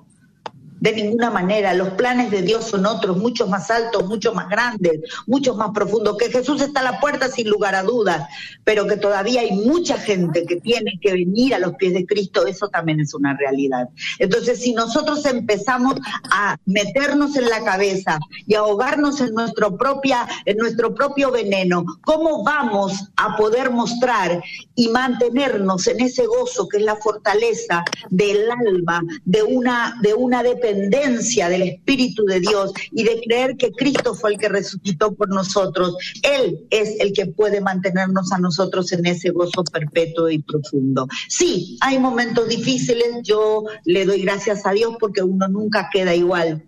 de 0.84 0.92
ninguna 0.92 1.30
manera. 1.30 1.74
Los 1.74 1.92
planes 1.92 2.30
de 2.30 2.42
Dios 2.42 2.66
son 2.66 2.86
otros, 2.86 3.16
mucho 3.16 3.48
más 3.48 3.72
altos, 3.72 4.06
mucho 4.06 4.34
más 4.34 4.50
grandes, 4.50 5.00
mucho 5.26 5.56
más 5.56 5.70
profundos. 5.74 6.18
Que 6.18 6.30
Jesús 6.30 6.62
está 6.62 6.82
a 6.82 6.84
la 6.84 7.00
puerta 7.00 7.30
sin 7.30 7.50
lugar 7.50 7.74
a 7.74 7.84
dudas, 7.84 8.28
pero 8.66 8.86
que 8.86 8.98
todavía 8.98 9.40
hay 9.40 9.54
mucha 9.54 9.98
gente 9.98 10.46
que 10.46 10.58
tiene 10.58 11.00
que 11.02 11.14
venir 11.14 11.56
a 11.56 11.60
los 11.60 11.76
pies 11.76 11.94
de 11.94 12.06
Cristo, 12.06 12.46
eso 12.46 12.68
también 12.68 13.00
es 13.00 13.14
una 13.14 13.34
realidad. 13.34 13.88
Entonces, 14.20 14.60
si 14.60 14.74
nosotros 14.74 15.26
empezamos 15.26 15.96
a 16.30 16.58
meternos 16.66 17.38
en 17.38 17.48
la 17.48 17.64
cabeza 17.64 18.20
y 18.46 18.56
ahogarnos 18.56 19.22
en 19.22 19.34
nuestro, 19.34 19.78
propia, 19.78 20.28
en 20.44 20.58
nuestro 20.58 20.94
propio 20.94 21.32
veneno, 21.32 21.86
¿cómo 22.02 22.44
vamos 22.44 23.10
a 23.16 23.38
poder 23.38 23.72
mostrar 23.72 24.44
y 24.76 24.90
mantenernos 24.90 25.88
en 25.88 26.02
ese 26.02 26.26
gozo 26.26 26.68
que 26.68 26.80
es 26.80 26.84
la 26.84 26.98
fortaleza 26.98 27.86
del 28.10 28.52
alma, 28.52 29.02
de 29.24 29.44
una, 29.44 29.98
de 30.02 30.14
una 30.14 30.44
dependencia? 30.44 30.73
Dependencia 30.74 31.50
del 31.50 31.64
Espíritu 31.64 32.26
de 32.26 32.40
Dios 32.40 32.72
y 32.92 33.04
de 33.04 33.22
creer 33.22 33.56
que 33.58 33.72
Cristo 33.72 34.14
fue 34.14 34.34
el 34.34 34.40
que 34.40 34.50
resucitó 34.50 35.14
por 35.14 35.30
nosotros, 35.30 35.96
Él 36.24 36.66
es 36.70 37.00
el 37.00 37.14
que 37.14 37.28
puede 37.28 37.62
mantenernos 37.62 38.32
a 38.32 38.40
nosotros 38.40 38.92
en 38.92 39.06
ese 39.06 39.30
gozo 39.30 39.64
perpetuo 39.64 40.30
y 40.30 40.40
profundo. 40.40 41.08
Sí, 41.30 41.78
hay 41.82 42.00
momentos 42.00 42.48
difíciles, 42.48 43.08
yo 43.24 43.64
le 43.86 44.06
doy 44.06 44.22
gracias 44.22 44.66
a 44.66 44.72
Dios 44.72 44.96
porque 45.00 45.22
uno 45.22 45.48
nunca 45.48 45.90
queda 45.92 46.16
igual. 46.16 46.64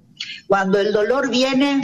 Cuando 0.48 0.80
el 0.80 0.94
dolor 0.94 1.30
viene, 1.30 1.82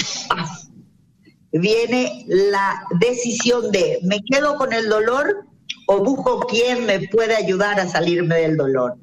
viene 1.51 2.25
la 2.27 2.83
decisión 2.99 3.71
de 3.71 3.99
me 4.03 4.21
quedo 4.23 4.55
con 4.55 4.71
el 4.73 4.87
dolor 4.87 5.50
o 5.87 6.03
busco 6.03 6.41
quién 6.41 6.85
me 6.85 7.07
puede 7.07 7.35
ayudar 7.35 7.79
a 7.79 7.87
salirme 7.87 8.35
del 8.35 8.57
dolor. 8.57 8.95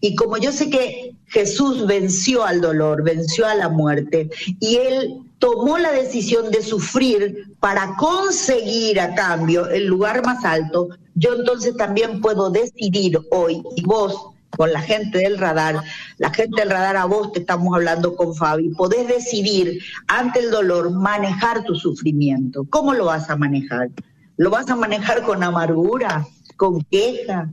Y 0.00 0.14
como 0.14 0.36
yo 0.36 0.52
sé 0.52 0.70
que 0.70 1.14
Jesús 1.26 1.86
venció 1.86 2.44
al 2.44 2.60
dolor, 2.60 3.02
venció 3.02 3.46
a 3.46 3.54
la 3.54 3.68
muerte, 3.68 4.30
y 4.60 4.76
él 4.76 5.22
tomó 5.38 5.78
la 5.78 5.92
decisión 5.92 6.50
de 6.50 6.62
sufrir 6.62 7.54
para 7.60 7.96
conseguir 7.96 9.00
a 9.00 9.14
cambio 9.14 9.68
el 9.68 9.86
lugar 9.86 10.24
más 10.24 10.44
alto, 10.44 10.88
yo 11.14 11.34
entonces 11.34 11.76
también 11.76 12.20
puedo 12.20 12.50
decidir 12.50 13.18
hoy, 13.30 13.62
y 13.76 13.82
vos 13.82 14.30
con 14.56 14.72
la 14.72 14.80
gente 14.80 15.18
del 15.18 15.38
radar, 15.38 15.82
la 16.18 16.32
gente 16.32 16.60
del 16.60 16.70
radar 16.70 16.96
a 16.96 17.04
vos 17.04 17.32
te 17.32 17.40
estamos 17.40 17.74
hablando 17.74 18.16
con 18.16 18.34
Fabi, 18.34 18.70
podés 18.70 19.06
decidir 19.06 19.80
ante 20.08 20.40
el 20.40 20.50
dolor 20.50 20.90
manejar 20.90 21.64
tu 21.64 21.74
sufrimiento. 21.74 22.64
¿Cómo 22.70 22.94
lo 22.94 23.06
vas 23.06 23.28
a 23.28 23.36
manejar? 23.36 23.90
¿Lo 24.36 24.50
vas 24.50 24.68
a 24.68 24.76
manejar 24.76 25.22
con 25.22 25.42
amargura, 25.42 26.26
con 26.56 26.82
queja, 26.82 27.50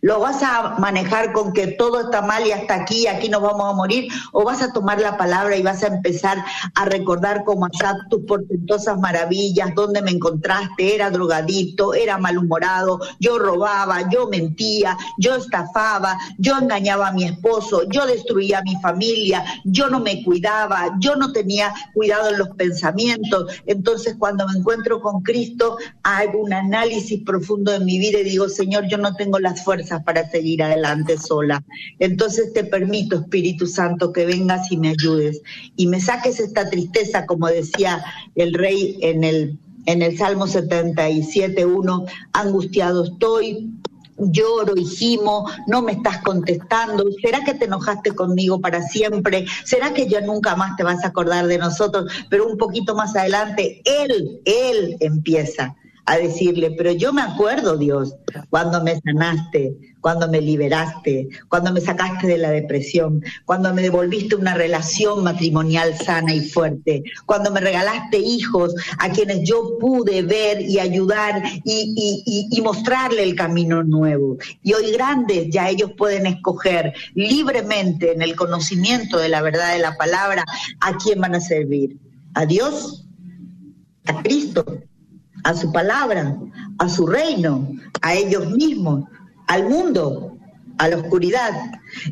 ¿Lo 0.00 0.20
vas 0.20 0.42
a 0.42 0.76
manejar 0.78 1.32
con 1.32 1.52
que 1.52 1.68
todo 1.68 2.00
está 2.00 2.22
mal 2.22 2.46
y 2.46 2.52
hasta 2.52 2.74
aquí, 2.74 3.06
aquí 3.06 3.28
nos 3.28 3.42
vamos 3.42 3.72
a 3.72 3.76
morir? 3.76 4.08
¿O 4.32 4.44
vas 4.44 4.62
a 4.62 4.72
tomar 4.72 5.00
la 5.00 5.16
palabra 5.16 5.56
y 5.56 5.62
vas 5.62 5.82
a 5.82 5.88
empezar 5.88 6.44
a 6.74 6.84
recordar 6.84 7.44
como 7.44 7.66
Asad 7.66 7.94
tus 8.10 8.24
portentosas 8.24 8.98
maravillas, 8.98 9.74
dónde 9.74 10.02
me 10.02 10.10
encontraste, 10.10 10.94
era 10.94 11.10
drogadicto, 11.10 11.94
era 11.94 12.18
malhumorado, 12.18 13.00
yo 13.18 13.38
robaba, 13.38 14.08
yo 14.10 14.28
mentía, 14.28 14.96
yo 15.18 15.36
estafaba, 15.36 16.18
yo 16.38 16.58
engañaba 16.58 17.08
a 17.08 17.12
mi 17.12 17.24
esposo, 17.24 17.82
yo 17.88 18.06
destruía 18.06 18.58
a 18.58 18.62
mi 18.62 18.76
familia, 18.76 19.44
yo 19.64 19.88
no 19.88 20.00
me 20.00 20.22
cuidaba, 20.24 20.90
yo 20.98 21.16
no 21.16 21.32
tenía 21.32 21.72
cuidado 21.94 22.30
en 22.30 22.38
los 22.38 22.48
pensamientos. 22.50 23.52
Entonces 23.66 24.16
cuando 24.18 24.46
me 24.46 24.58
encuentro 24.58 25.00
con 25.00 25.22
Cristo, 25.22 25.76
hago 26.02 26.40
un 26.40 26.52
análisis 26.52 27.22
profundo 27.24 27.72
de 27.72 27.80
mi 27.80 27.98
vida 27.98 28.18
y 28.18 28.24
digo, 28.24 28.48
Señor, 28.48 28.86
yo 28.88 28.98
no 28.98 29.14
tengo 29.14 29.38
las 29.38 29.61
fuerzas 29.64 30.02
para 30.04 30.28
seguir 30.30 30.62
adelante 30.62 31.18
sola. 31.18 31.62
Entonces 31.98 32.52
te 32.52 32.64
permito, 32.64 33.16
Espíritu 33.16 33.66
Santo, 33.66 34.12
que 34.12 34.26
vengas 34.26 34.70
y 34.70 34.76
me 34.76 34.90
ayudes 34.90 35.42
y 35.76 35.86
me 35.86 36.00
saques 36.00 36.40
esta 36.40 36.68
tristeza, 36.68 37.26
como 37.26 37.46
decía 37.48 38.04
el 38.34 38.54
rey 38.54 38.98
en 39.02 39.24
el, 39.24 39.58
en 39.86 40.02
el 40.02 40.16
Salmo 40.16 40.46
77.1, 40.46 42.10
angustiado 42.32 43.04
estoy, 43.04 43.70
lloro 44.18 44.76
y 44.76 44.84
gimo, 44.84 45.48
no 45.66 45.82
me 45.82 45.92
estás 45.92 46.18
contestando, 46.22 47.04
¿será 47.20 47.44
que 47.44 47.54
te 47.54 47.64
enojaste 47.64 48.12
conmigo 48.12 48.60
para 48.60 48.82
siempre? 48.82 49.46
¿Será 49.64 49.92
que 49.92 50.06
ya 50.06 50.20
nunca 50.20 50.54
más 50.56 50.76
te 50.76 50.84
vas 50.84 51.04
a 51.04 51.08
acordar 51.08 51.46
de 51.46 51.58
nosotros? 51.58 52.10
Pero 52.28 52.46
un 52.46 52.58
poquito 52.58 52.94
más 52.94 53.16
adelante, 53.16 53.82
Él, 53.84 54.40
Él 54.44 54.96
empieza 55.00 55.76
a 56.12 56.18
decirle, 56.18 56.72
pero 56.72 56.92
yo 56.92 57.10
me 57.12 57.22
acuerdo, 57.22 57.78
Dios, 57.78 58.14
cuando 58.50 58.82
me 58.82 59.00
sanaste, 59.00 59.78
cuando 60.02 60.28
me 60.28 60.42
liberaste, 60.42 61.28
cuando 61.48 61.72
me 61.72 61.80
sacaste 61.80 62.26
de 62.26 62.36
la 62.36 62.50
depresión, 62.50 63.24
cuando 63.46 63.72
me 63.72 63.80
devolviste 63.80 64.34
una 64.34 64.52
relación 64.52 65.24
matrimonial 65.24 65.96
sana 65.96 66.34
y 66.34 66.42
fuerte, 66.42 67.02
cuando 67.24 67.50
me 67.50 67.60
regalaste 67.60 68.18
hijos 68.18 68.74
a 68.98 69.08
quienes 69.08 69.48
yo 69.48 69.78
pude 69.78 70.20
ver 70.20 70.60
y 70.60 70.78
ayudar 70.80 71.42
y, 71.64 72.60
mostrarle 72.62 73.24
el 73.24 73.34
camino 73.34 73.82
nuevo. 73.82 74.36
Y 74.62 74.74
hoy 74.74 74.92
grandes 74.92 75.48
ya 75.50 75.68
ellos 75.68 75.92
pueden 75.96 76.26
escoger 76.26 76.92
libremente 77.14 78.12
en 78.12 78.22
el 78.22 78.36
conocimiento 78.36 79.18
de 79.18 79.28
la 79.28 79.42
verdad 79.42 79.72
de 79.72 79.80
la 79.80 79.96
palabra 79.96 80.44
a 80.80 80.96
quién 80.96 81.20
van 81.20 81.34
a 81.34 81.40
servir. 81.40 81.96
A 82.34 82.46
Dios, 82.46 83.04
a 84.06 84.22
Cristo, 84.22 84.64
a 85.44 85.54
su 85.54 85.72
palabra, 85.72 86.36
a 86.78 86.88
su 86.88 87.06
reino, 87.06 87.68
a 88.00 88.14
ellos 88.14 88.50
mismos 88.50 89.04
al 89.48 89.68
mundo, 89.68 90.31
a 90.78 90.88
la 90.88 90.96
oscuridad. 90.96 91.52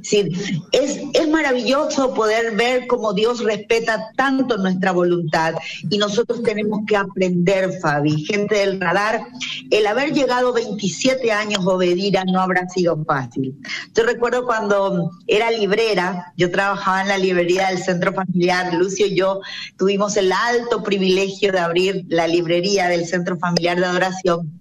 Es, 0.02 1.00
es 1.12 1.28
maravilloso 1.28 2.14
poder 2.14 2.54
ver 2.56 2.86
cómo 2.86 3.12
Dios 3.12 3.42
respeta 3.42 4.10
tanto 4.16 4.56
nuestra 4.58 4.92
voluntad 4.92 5.54
y 5.88 5.98
nosotros 5.98 6.42
tenemos 6.42 6.80
que 6.86 6.96
aprender, 6.96 7.78
Fabi, 7.80 8.24
gente 8.24 8.56
del 8.56 8.80
radar, 8.80 9.22
el 9.70 9.86
haber 9.86 10.12
llegado 10.12 10.52
27 10.52 11.32
años 11.32 11.64
obedira 11.66 12.24
no 12.24 12.40
habrá 12.40 12.68
sido 12.68 13.02
fácil. 13.04 13.56
Yo 13.94 14.04
recuerdo 14.04 14.44
cuando 14.44 15.10
era 15.26 15.50
librera, 15.50 16.32
yo 16.36 16.50
trabajaba 16.50 17.02
en 17.02 17.08
la 17.08 17.18
librería 17.18 17.68
del 17.68 17.78
Centro 17.78 18.12
Familiar, 18.12 18.74
Lucio 18.74 19.06
y 19.06 19.16
yo 19.16 19.40
tuvimos 19.76 20.16
el 20.16 20.32
alto 20.32 20.82
privilegio 20.82 21.52
de 21.52 21.58
abrir 21.58 22.04
la 22.08 22.26
librería 22.26 22.88
del 22.88 23.06
Centro 23.06 23.38
Familiar 23.38 23.78
de 23.78 23.86
Adoración 23.86 24.59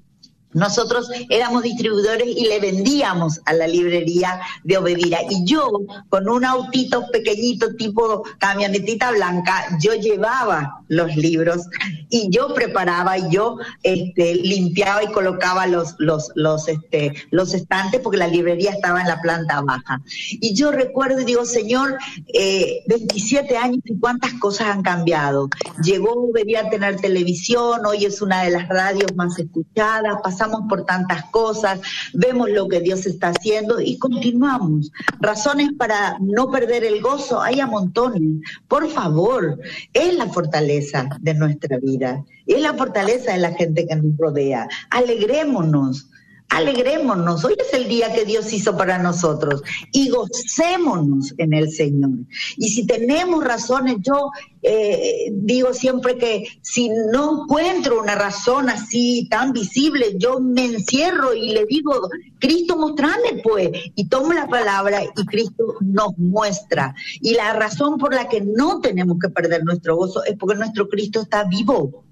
nosotros 0.51 1.09
éramos 1.29 1.63
distribuidores 1.63 2.27
y 2.27 2.45
le 2.45 2.59
vendíamos 2.59 3.39
a 3.45 3.53
la 3.53 3.67
librería 3.67 4.41
de 4.63 4.77
Obedira. 4.77 5.19
Y 5.29 5.45
yo, 5.45 5.69
con 6.09 6.27
un 6.27 6.43
autito 6.45 7.05
pequeñito 7.11 7.75
tipo 7.75 8.23
camionetita 8.39 9.11
blanca, 9.11 9.77
yo 9.81 9.93
llevaba 9.93 10.81
los 10.87 11.15
libros 11.15 11.67
y 12.09 12.29
yo 12.29 12.53
preparaba 12.53 13.17
y 13.17 13.29
yo 13.29 13.57
este, 13.83 14.35
limpiaba 14.35 15.03
y 15.03 15.07
colocaba 15.07 15.67
los, 15.67 15.95
los, 15.99 16.31
los, 16.35 16.67
este, 16.67 17.13
los 17.29 17.53
estantes 17.53 18.01
porque 18.01 18.17
la 18.17 18.27
librería 18.27 18.71
estaba 18.71 19.01
en 19.01 19.07
la 19.07 19.21
planta 19.21 19.61
baja. 19.61 20.01
Y 20.31 20.55
yo 20.55 20.71
recuerdo 20.71 21.21
y 21.21 21.25
digo, 21.25 21.45
Señor, 21.45 21.97
eh, 22.33 22.83
27 22.87 23.55
años 23.57 23.81
y 23.85 23.99
cuántas 23.99 24.33
cosas 24.33 24.67
han 24.67 24.81
cambiado. 24.81 25.49
Llegó 25.83 26.13
Obedira 26.13 26.61
a 26.61 26.69
tener 26.69 26.95
televisión, 26.97 27.85
hoy 27.85 28.05
es 28.05 28.21
una 28.21 28.43
de 28.43 28.51
las 28.51 28.67
radios 28.67 29.15
más 29.15 29.37
escuchadas, 29.37 30.15
pasamos 30.39 30.69
por 30.69 30.85
tantas 30.85 31.25
cosas, 31.31 31.81
vemos 32.13 32.49
lo 32.49 32.69
que 32.69 32.79
Dios 32.79 33.05
está 33.05 33.29
haciendo 33.29 33.81
y 33.81 33.97
continuamos. 33.97 34.91
Razones 35.19 35.71
para 35.77 36.17
no 36.21 36.49
perder 36.49 36.85
el 36.85 37.01
gozo 37.01 37.41
hay 37.41 37.59
a 37.59 37.67
montones. 37.67 38.41
Por 38.69 38.89
favor, 38.89 39.59
es 39.93 40.15
la 40.15 40.27
fortaleza 40.27 41.09
de 41.19 41.33
nuestra 41.33 41.77
vida, 41.79 42.23
es 42.47 42.61
la 42.61 42.73
fortaleza 42.73 43.33
de 43.33 43.39
la 43.39 43.53
gente 43.53 43.85
que 43.85 43.95
nos 43.97 44.17
rodea. 44.17 44.69
Alegrémonos 44.91 46.07
Alegrémonos, 46.49 47.45
hoy 47.45 47.55
es 47.59 47.71
el 47.73 47.87
día 47.87 48.11
que 48.11 48.25
Dios 48.25 48.51
hizo 48.51 48.75
para 48.75 48.97
nosotros 48.97 49.61
y 49.91 50.09
gocémonos 50.09 51.35
en 51.37 51.53
el 51.53 51.71
Señor. 51.71 52.09
Y 52.57 52.69
si 52.69 52.87
tenemos 52.87 53.43
razones, 53.43 53.97
yo 53.99 54.31
eh, 54.63 55.29
digo 55.31 55.75
siempre 55.75 56.17
que 56.17 56.47
si 56.61 56.89
no 56.89 57.43
encuentro 57.43 58.01
una 58.01 58.15
razón 58.15 58.67
así 58.67 59.27
tan 59.29 59.53
visible, 59.53 60.15
yo 60.17 60.39
me 60.39 60.65
encierro 60.65 61.35
y 61.35 61.51
le 61.51 61.65
digo, 61.65 62.09
Cristo, 62.39 62.77
mostrame 62.77 63.41
pues, 63.43 63.69
y 63.93 64.07
tomo 64.07 64.33
la 64.33 64.47
palabra 64.47 65.03
y 65.03 65.25
Cristo 65.27 65.75
nos 65.81 66.17
muestra. 66.17 66.95
Y 67.21 67.35
la 67.35 67.53
razón 67.53 67.99
por 67.99 68.15
la 68.15 68.27
que 68.27 68.41
no 68.41 68.81
tenemos 68.81 69.17
que 69.21 69.29
perder 69.29 69.63
nuestro 69.63 69.97
gozo 69.97 70.23
es 70.23 70.35
porque 70.35 70.57
nuestro 70.57 70.89
Cristo 70.89 71.21
está 71.21 71.43
vivo. 71.43 72.05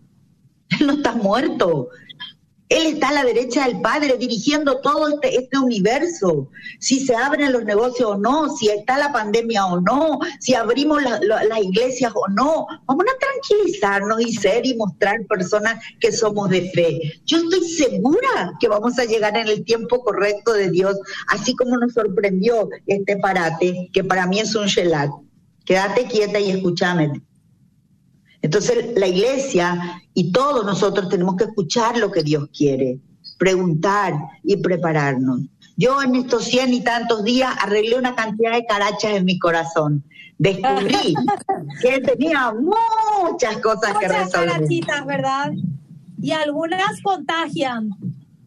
Él 0.69 0.85
no 0.85 0.93
está 0.93 1.13
muerto. 1.13 1.89
Él 2.69 2.85
está 2.85 3.09
a 3.09 3.13
la 3.13 3.23
derecha 3.23 3.65
del 3.65 3.79
Padre 3.81 4.17
dirigiendo 4.17 4.81
todo 4.81 5.07
este, 5.07 5.37
este 5.37 5.57
universo. 5.57 6.49
Si 6.79 6.99
se 6.99 7.15
abren 7.15 7.53
los 7.53 7.63
negocios 7.63 8.11
o 8.11 8.17
no, 8.17 8.49
si 8.55 8.67
está 8.69 8.97
la 8.97 9.13
pandemia 9.13 9.65
o 9.67 9.79
no, 9.79 10.19
si 10.39 10.53
abrimos 10.53 11.01
las 11.01 11.59
iglesias 11.63 12.11
o 12.13 12.27
no. 12.29 12.67
Vamos 12.85 13.05
a 13.05 13.19
tranquilizarnos 13.19 14.21
y 14.21 14.33
ser 14.33 14.65
y 14.65 14.75
mostrar 14.75 15.25
personas 15.27 15.81
que 16.01 16.11
somos 16.11 16.49
de 16.49 16.69
fe. 16.71 16.99
Yo 17.25 17.37
estoy 17.37 17.67
segura 17.69 18.53
que 18.59 18.67
vamos 18.67 18.99
a 18.99 19.05
llegar 19.05 19.37
en 19.37 19.47
el 19.47 19.63
tiempo 19.63 20.01
correcto 20.01 20.51
de 20.53 20.69
Dios, 20.69 20.97
así 21.29 21.55
como 21.55 21.77
nos 21.77 21.93
sorprendió 21.93 22.69
este 22.85 23.17
parate, 23.17 23.89
que 23.93 24.03
para 24.03 24.27
mí 24.27 24.39
es 24.39 24.53
un 24.55 24.65
shelat. 24.65 25.09
Quédate 25.65 26.05
quieta 26.05 26.39
y 26.39 26.51
escúchame. 26.51 27.26
Entonces 28.41 28.89
la 28.95 29.07
iglesia 29.07 30.01
y 30.13 30.31
todos 30.31 30.65
nosotros 30.65 31.09
tenemos 31.09 31.35
que 31.35 31.45
escuchar 31.45 31.97
lo 31.97 32.11
que 32.11 32.23
Dios 32.23 32.49
quiere, 32.55 32.99
preguntar 33.37 34.13
y 34.43 34.57
prepararnos. 34.57 35.41
Yo 35.75 36.01
en 36.01 36.15
estos 36.15 36.45
cien 36.45 36.73
y 36.73 36.81
tantos 36.81 37.23
días 37.23 37.53
arreglé 37.61 37.97
una 37.97 38.15
cantidad 38.15 38.53
de 38.53 38.65
carachas 38.65 39.13
en 39.13 39.25
mi 39.25 39.37
corazón. 39.37 40.03
Descubrí 40.39 41.15
que 41.81 41.99
tenía 42.01 42.51
muchas 42.53 43.57
cosas 43.57 43.97
que 43.99 44.07
resolver. 44.07 44.49
carachitas, 44.49 45.05
¿verdad? 45.05 45.51
Y 46.19 46.31
algunas 46.31 47.01
contagian. 47.01 47.91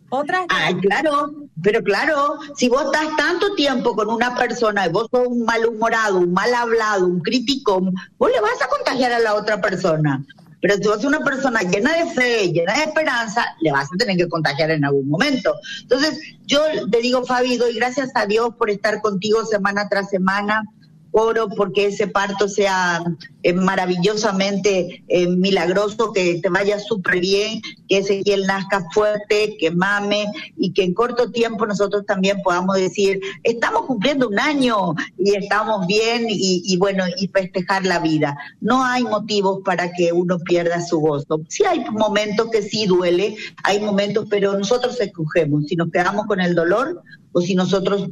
Otras. 0.09 0.47
Ay, 0.49 0.75
claro, 0.75 1.33
pero 1.63 1.83
claro, 1.83 2.39
si 2.57 2.69
vos 2.69 2.85
estás 2.85 3.17
tanto 3.17 3.55
tiempo 3.55 3.95
con 3.95 4.09
una 4.09 4.35
persona 4.35 4.87
y 4.87 4.91
vos 4.91 5.09
sos 5.11 5.27
un 5.27 5.45
malhumorado, 5.45 6.19
un 6.19 6.33
mal 6.33 6.55
hablado, 6.55 7.07
un 7.07 7.21
crítico, 7.21 7.81
vos 8.19 8.31
le 8.31 8.41
vas 8.41 8.61
a 8.63 8.69
contagiar 8.69 9.13
a 9.13 9.19
la 9.19 9.35
otra 9.35 9.61
persona. 9.61 10.25
Pero 10.61 10.75
si 10.77 10.83
vos 10.83 10.97
sos 10.97 11.05
una 11.07 11.21
persona 11.21 11.61
llena 11.63 11.93
de 11.95 12.11
fe, 12.11 12.53
llena 12.53 12.75
de 12.75 12.85
esperanza, 12.85 13.45
le 13.61 13.73
vas 13.73 13.89
a 13.93 13.97
tener 13.97 14.17
que 14.17 14.29
contagiar 14.29 14.71
en 14.71 14.85
algún 14.85 15.09
momento. 15.09 15.55
Entonces, 15.83 16.21
yo 16.47 16.61
te 16.91 16.99
digo, 17.01 17.25
Fabi, 17.25 17.57
doy 17.57 17.75
gracias 17.75 18.11
a 18.15 18.27
Dios 18.27 18.51
por 18.57 18.71
estar 18.71 19.01
contigo 19.01 19.45
semana 19.45 19.89
tras 19.89 20.11
semana 20.11 20.65
oro 21.13 21.49
porque 21.49 21.87
ese 21.87 22.07
parto 22.07 22.49
sea 22.49 23.03
eh, 23.43 23.53
maravillosamente 23.53 25.03
eh, 25.09 25.27
milagroso, 25.27 26.13
que 26.13 26.41
te 26.41 26.49
vaya 26.49 26.79
súper 26.79 27.21
bien, 27.21 27.61
que 27.89 27.99
Ezequiel 27.99 28.47
nazca 28.47 28.87
fuerte, 28.93 29.57
que 29.59 29.71
mame 29.71 30.27
y 30.57 30.73
que 30.73 30.85
en 30.85 30.95
corto 30.95 31.31
tiempo 31.31 31.67
nosotros 31.67 32.05
también 32.07 32.41
podamos 32.43 32.77
decir, 32.77 33.21
estamos 33.43 33.87
cumpliendo 33.87 34.29
un 34.29 34.39
año 34.39 34.95
y 35.19 35.35
estamos 35.35 35.87
bien 35.87 36.27
y, 36.29 36.63
y 36.65 36.77
bueno, 36.77 37.05
y 37.17 37.29
festejar 37.29 37.85
la 37.87 37.99
vida. 37.99 38.37
No 38.61 38.85
hay 38.85 39.05
motivos 39.05 39.61
para 39.65 39.93
que 39.93 40.13
uno 40.13 40.39
pierda 40.39 40.81
su 40.81 41.01
gozo. 41.01 41.41
Sí 41.49 41.65
hay 41.65 41.85
momentos 41.91 42.51
que 42.51 42.63
sí 42.63 42.87
duele, 42.87 43.37
hay 43.63 43.81
momentos, 43.81 44.27
pero 44.29 44.57
nosotros 44.59 45.01
escogemos. 45.01 45.67
Si 45.67 45.77
nos 45.77 45.91
quedamos 45.91 46.27
con 46.27 46.41
el 46.41 46.55
dolor, 46.55 47.03
o 47.33 47.41
si 47.41 47.55
nosotros 47.55 48.09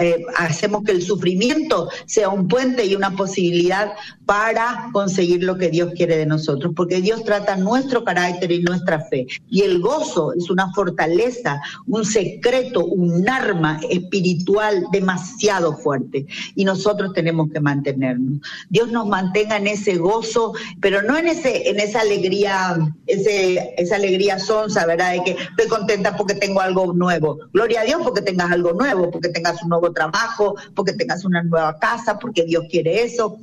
eh, 0.00 0.24
hacemos 0.36 0.84
que 0.84 0.92
el 0.92 1.02
sufrimiento 1.02 1.88
sea 2.06 2.28
un 2.28 2.48
puente 2.48 2.84
y 2.84 2.94
una 2.94 3.16
posibilidad 3.16 3.92
para 4.26 4.90
conseguir 4.92 5.42
lo 5.42 5.58
que 5.58 5.68
Dios 5.68 5.92
quiere 5.94 6.16
de 6.16 6.26
nosotros, 6.26 6.72
porque 6.74 7.00
Dios 7.00 7.24
trata 7.24 7.56
nuestro 7.56 8.04
carácter 8.04 8.52
y 8.52 8.62
nuestra 8.62 9.00
fe. 9.00 9.26
Y 9.50 9.62
el 9.62 9.80
gozo 9.80 10.32
es 10.32 10.50
una 10.50 10.72
fortaleza, 10.72 11.60
un 11.86 12.04
secreto, 12.04 12.84
un 12.86 13.28
arma 13.28 13.80
espiritual 13.90 14.84
demasiado 14.92 15.76
fuerte. 15.76 16.26
Y 16.54 16.64
nosotros 16.64 17.12
tenemos 17.12 17.50
que 17.50 17.60
mantenernos. 17.60 18.40
Dios 18.70 18.90
nos 18.90 19.06
mantenga 19.06 19.56
en 19.56 19.66
ese 19.66 19.96
gozo, 19.96 20.54
pero 20.80 21.02
no 21.02 21.16
en 21.18 21.28
ese, 21.28 21.68
en 21.68 21.80
esa 21.80 22.00
alegría, 22.00 22.78
ese, 23.06 23.74
esa 23.76 23.96
alegría 23.96 24.38
sonsa, 24.38 24.86
¿verdad? 24.86 25.12
De 25.12 25.24
que 25.24 25.30
estoy 25.32 25.68
contenta 25.68 26.16
porque 26.16 26.34
tengo 26.34 26.60
algo 26.60 26.92
nuevo. 26.92 27.38
Gloria 27.52 27.82
a 27.82 27.84
Dios 27.84 28.00
porque 28.02 28.22
algo 28.52 28.72
nuevo, 28.72 29.10
porque 29.10 29.28
tengas 29.28 29.62
un 29.62 29.70
nuevo 29.70 29.92
trabajo, 29.92 30.56
porque 30.74 30.92
tengas 30.92 31.24
una 31.24 31.42
nueva 31.42 31.78
casa, 31.78 32.18
porque 32.18 32.44
Dios 32.44 32.64
quiere 32.70 33.04
eso. 33.04 33.38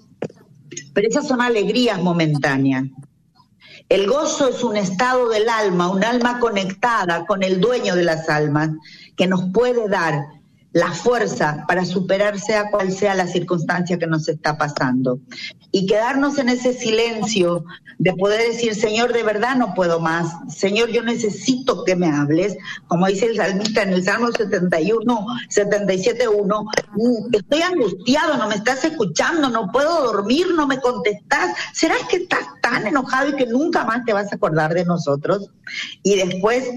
Pero 0.93 1.07
esas 1.07 1.27
son 1.27 1.41
alegrías 1.41 2.01
momentáneas. 2.01 2.85
El 3.89 4.07
gozo 4.07 4.47
es 4.47 4.63
un 4.63 4.77
estado 4.77 5.29
del 5.29 5.49
alma, 5.49 5.89
un 5.89 6.03
alma 6.03 6.39
conectada 6.39 7.25
con 7.25 7.43
el 7.43 7.59
dueño 7.59 7.95
de 7.95 8.03
las 8.03 8.29
almas, 8.29 8.69
que 9.17 9.27
nos 9.27 9.51
puede 9.51 9.89
dar 9.89 10.40
la 10.73 10.91
fuerza 10.91 11.65
para 11.67 11.85
superar 11.85 12.39
sea 12.39 12.69
cual 12.69 12.91
sea 12.91 13.13
la 13.13 13.27
circunstancia 13.27 13.99
que 13.99 14.07
nos 14.07 14.27
está 14.29 14.57
pasando. 14.57 15.19
Y 15.71 15.85
quedarnos 15.85 16.37
en 16.37 16.49
ese 16.49 16.73
silencio 16.73 17.65
de 17.97 18.13
poder 18.13 18.51
decir, 18.51 18.75
Señor, 18.75 19.13
de 19.13 19.23
verdad 19.23 19.55
no 19.55 19.73
puedo 19.73 19.99
más. 19.99 20.33
Señor, 20.53 20.89
yo 20.89 21.03
necesito 21.03 21.83
que 21.83 21.95
me 21.95 22.07
hables. 22.07 22.57
Como 22.87 23.07
dice 23.07 23.27
el 23.27 23.37
salmista 23.37 23.83
en 23.83 23.93
el 23.93 24.03
Salmo 24.03 24.31
71, 24.31 25.25
77.1, 25.49 26.63
mm, 26.93 27.35
estoy 27.35 27.61
angustiado, 27.61 28.37
no 28.37 28.47
me 28.47 28.55
estás 28.55 28.83
escuchando, 28.85 29.49
no 29.49 29.71
puedo 29.71 30.03
dormir, 30.03 30.47
no 30.55 30.67
me 30.67 30.79
contestas. 30.79 31.55
¿Será 31.73 31.95
que 32.09 32.17
estás 32.17 32.45
tan 32.61 32.87
enojado 32.87 33.29
y 33.29 33.35
que 33.35 33.45
nunca 33.45 33.83
más 33.85 34.03
te 34.05 34.13
vas 34.13 34.31
a 34.31 34.35
acordar 34.35 34.73
de 34.73 34.85
nosotros? 34.85 35.49
Y 36.03 36.15
después 36.15 36.69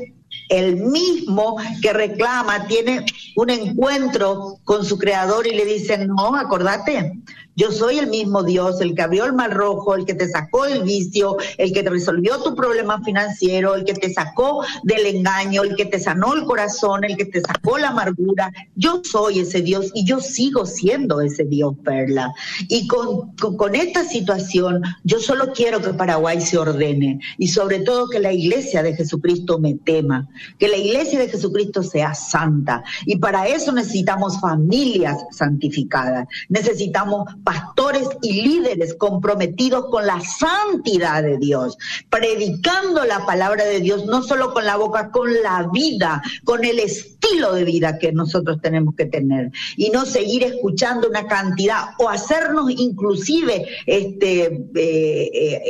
el 0.48 0.76
mismo 0.76 1.56
que 1.82 1.92
reclama 1.92 2.66
tiene 2.66 3.04
un 3.36 3.50
encuentro 3.50 4.58
con 4.64 4.84
su 4.84 4.98
creador 4.98 5.46
y 5.46 5.54
le 5.54 5.64
dice, 5.64 5.98
no, 5.98 6.36
acordate, 6.36 7.18
yo 7.56 7.70
soy 7.70 7.98
el 7.98 8.08
mismo 8.08 8.42
Dios, 8.42 8.80
el 8.80 8.94
que 8.94 9.02
abrió 9.02 9.24
el 9.24 9.32
mar 9.32 9.52
rojo, 9.52 9.94
el 9.94 10.04
que 10.04 10.14
te 10.14 10.28
sacó 10.28 10.64
del 10.64 10.82
vicio, 10.82 11.36
el 11.58 11.72
que 11.72 11.82
te 11.82 11.90
resolvió 11.90 12.42
tu 12.42 12.54
problema 12.54 13.02
financiero, 13.02 13.74
el 13.74 13.84
que 13.84 13.94
te 13.94 14.12
sacó 14.12 14.64
del 14.82 15.06
engaño, 15.06 15.62
el 15.62 15.76
que 15.76 15.86
te 15.86 16.00
sanó 16.00 16.34
el 16.34 16.44
corazón, 16.44 17.04
el 17.04 17.16
que 17.16 17.26
te 17.26 17.40
sacó 17.40 17.78
la 17.78 17.88
amargura. 17.88 18.52
Yo 18.74 19.02
soy 19.04 19.40
ese 19.40 19.62
Dios 19.62 19.90
y 19.94 20.04
yo 20.04 20.20
sigo 20.20 20.66
siendo 20.66 21.20
ese 21.20 21.44
Dios, 21.44 21.74
Perla. 21.84 22.32
Y 22.68 22.88
con, 22.88 23.32
con, 23.36 23.74
esta 23.74 24.04
situación, 24.04 24.82
yo 25.04 25.20
solo 25.20 25.52
quiero 25.52 25.80
que 25.80 25.94
Paraguay 25.94 26.40
se 26.40 26.58
ordene 26.58 27.20
y 27.38 27.48
sobre 27.48 27.80
todo 27.80 28.08
que 28.08 28.20
la 28.20 28.32
iglesia 28.32 28.82
de 28.82 28.94
Jesucristo 28.94 29.58
me 29.58 29.74
tema, 29.74 30.28
que 30.58 30.68
la 30.68 30.76
iglesia 30.76 31.18
de 31.18 31.28
Jesucristo 31.28 31.82
sea 31.82 32.14
santa. 32.14 32.82
Y 33.06 33.16
para 33.16 33.46
eso 33.46 33.72
necesitamos 33.72 34.40
familias 34.40 35.18
santificadas, 35.30 36.26
necesitamos 36.48 37.26
pastores 37.44 38.08
y 38.22 38.42
líderes 38.42 38.94
comprometidos 38.94 39.86
con 39.90 40.06
la 40.06 40.20
santidad 40.20 41.22
de 41.22 41.38
Dios, 41.38 41.76
predicando 42.08 43.04
la 43.04 43.24
palabra 43.26 43.64
de 43.64 43.80
Dios, 43.80 44.06
no 44.06 44.22
solo 44.22 44.52
con 44.52 44.64
la 44.64 44.76
boca, 44.76 45.10
con 45.10 45.32
la 45.42 45.68
vida, 45.72 46.22
con 46.44 46.64
el 46.64 46.80
estilo 46.80 47.52
de 47.52 47.64
vida 47.64 47.98
que 47.98 48.12
nosotros 48.12 48.60
tenemos 48.62 48.94
que 48.94 49.06
tener. 49.06 49.52
Y 49.76 49.90
no 49.90 50.06
seguir 50.06 50.42
escuchando 50.42 51.08
una 51.08 51.26
cantidad 51.26 51.90
o 51.98 52.08
hacernos 52.08 52.70
inclusive 52.70 53.66
este, 53.86 54.44
eh, 54.44 55.30
eh, 55.34 55.62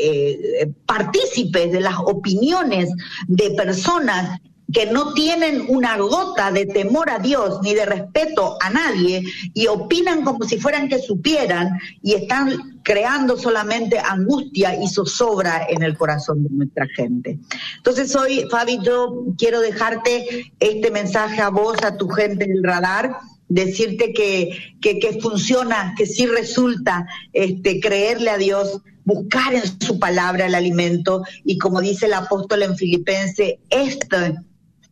eh, 0.60 0.72
partícipes 0.86 1.72
de 1.72 1.80
las 1.80 1.96
opiniones 1.98 2.90
de 3.26 3.50
personas 3.50 4.40
que 4.74 4.86
no 4.86 5.14
tienen 5.14 5.64
una 5.68 5.96
gota 5.96 6.50
de 6.50 6.66
temor 6.66 7.08
a 7.08 7.20
Dios 7.20 7.60
ni 7.62 7.74
de 7.74 7.86
respeto 7.86 8.58
a 8.60 8.70
nadie 8.70 9.22
y 9.54 9.68
opinan 9.68 10.24
como 10.24 10.44
si 10.44 10.58
fueran 10.58 10.88
que 10.88 10.98
supieran 10.98 11.78
y 12.02 12.14
están 12.14 12.80
creando 12.82 13.38
solamente 13.38 13.98
angustia 13.98 14.74
y 14.82 14.88
zozobra 14.88 15.66
en 15.70 15.82
el 15.84 15.96
corazón 15.96 16.42
de 16.42 16.50
nuestra 16.50 16.86
gente. 16.94 17.38
Entonces 17.76 18.14
hoy, 18.16 18.46
Fabi, 18.50 18.80
yo 18.82 19.24
quiero 19.38 19.60
dejarte 19.60 20.52
este 20.58 20.90
mensaje 20.90 21.40
a 21.40 21.48
vos, 21.50 21.78
a 21.82 21.96
tu 21.96 22.08
gente 22.08 22.46
del 22.46 22.62
radar, 22.64 23.16
decirte 23.48 24.12
que, 24.12 24.74
que, 24.80 24.98
que 24.98 25.20
funciona, 25.20 25.94
que 25.96 26.06
sí 26.06 26.26
resulta 26.26 27.06
este, 27.32 27.78
creerle 27.78 28.30
a 28.30 28.38
Dios 28.38 28.80
buscar 29.04 29.54
en 29.54 29.62
su 29.80 29.98
palabra 29.98 30.46
el 30.46 30.54
alimento 30.54 31.22
y 31.44 31.58
como 31.58 31.80
dice 31.80 32.06
el 32.06 32.14
apóstol 32.14 32.62
en 32.62 32.76
Filipense, 32.76 33.60
esto 33.70 34.16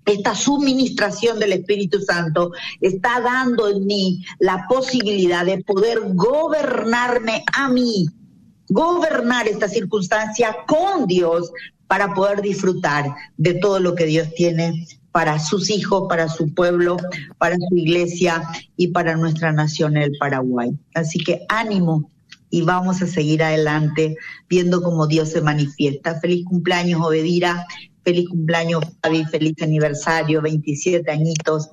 esta 0.04 0.34
suministración 0.34 1.38
del 1.38 1.52
Espíritu 1.52 2.00
Santo 2.00 2.52
está 2.80 3.20
dando 3.20 3.68
en 3.68 3.86
mí 3.86 4.24
la 4.38 4.66
posibilidad 4.68 5.46
de 5.46 5.62
poder 5.62 6.00
gobernarme 6.14 7.44
a 7.54 7.68
mí, 7.68 8.06
gobernar 8.68 9.46
esta 9.48 9.68
circunstancia 9.68 10.56
con 10.66 11.06
Dios 11.06 11.52
para 11.86 12.14
poder 12.14 12.42
disfrutar 12.42 13.14
de 13.36 13.54
todo 13.54 13.78
lo 13.78 13.94
que 13.94 14.06
Dios 14.06 14.28
tiene 14.34 14.86
para 15.12 15.38
sus 15.38 15.70
hijos, 15.70 16.06
para 16.08 16.28
su 16.28 16.52
pueblo, 16.54 16.96
para 17.38 17.56
su 17.56 17.76
iglesia 17.76 18.42
y 18.76 18.88
para 18.88 19.14
nuestra 19.14 19.52
nación, 19.52 19.96
el 19.98 20.16
Paraguay. 20.18 20.70
Así 20.94 21.18
que 21.18 21.44
ánimo 21.48 22.10
y 22.48 22.62
vamos 22.62 23.02
a 23.02 23.06
seguir 23.06 23.42
adelante 23.42 24.16
viendo 24.48 24.82
cómo 24.82 25.06
Dios 25.06 25.30
se 25.30 25.42
manifiesta. 25.42 26.18
Feliz 26.20 26.44
cumpleaños, 26.44 27.00
Obedira. 27.02 27.66
Feliz 28.04 28.28
cumpleaños, 28.28 28.84
Fabi, 29.02 29.24
feliz 29.24 29.54
aniversario, 29.62 30.42
27 30.42 31.10
añitos. 31.10 31.70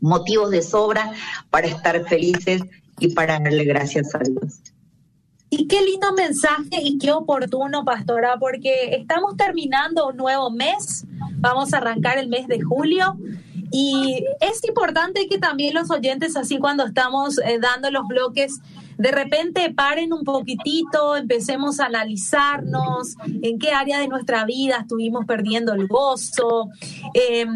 Motivos 0.00 0.50
de 0.50 0.62
sobra 0.62 1.12
para 1.50 1.66
estar 1.66 2.06
felices 2.08 2.62
y 3.00 3.08
para 3.08 3.40
darle 3.40 3.64
gracias 3.64 4.14
a 4.14 4.20
Dios. 4.20 4.60
Y 5.50 5.66
qué 5.66 5.80
lindo 5.82 6.12
mensaje 6.12 6.82
y 6.82 6.98
qué 6.98 7.10
oportuno, 7.10 7.84
pastora, 7.84 8.36
porque 8.38 8.94
estamos 8.96 9.36
terminando 9.36 10.08
un 10.08 10.16
nuevo 10.16 10.50
mes, 10.50 11.06
vamos 11.36 11.72
a 11.72 11.78
arrancar 11.78 12.18
el 12.18 12.28
mes 12.28 12.46
de 12.48 12.60
julio 12.60 13.16
y 13.70 14.24
es 14.40 14.64
importante 14.64 15.26
que 15.28 15.38
también 15.38 15.74
los 15.74 15.90
oyentes, 15.90 16.36
así 16.36 16.58
cuando 16.58 16.86
estamos 16.86 17.38
eh, 17.38 17.58
dando 17.60 17.90
los 17.90 18.06
bloques, 18.06 18.60
de 18.98 19.12
repente 19.12 19.72
paren 19.72 20.12
un 20.12 20.24
poquitito, 20.24 21.16
empecemos 21.16 21.78
a 21.78 21.86
analizarnos 21.86 23.14
en 23.42 23.58
qué 23.58 23.70
área 23.70 24.00
de 24.00 24.08
nuestra 24.08 24.44
vida 24.44 24.78
estuvimos 24.80 25.24
perdiendo 25.24 25.72
el 25.72 25.86
gozo. 25.86 26.68
Eh, 27.14 27.46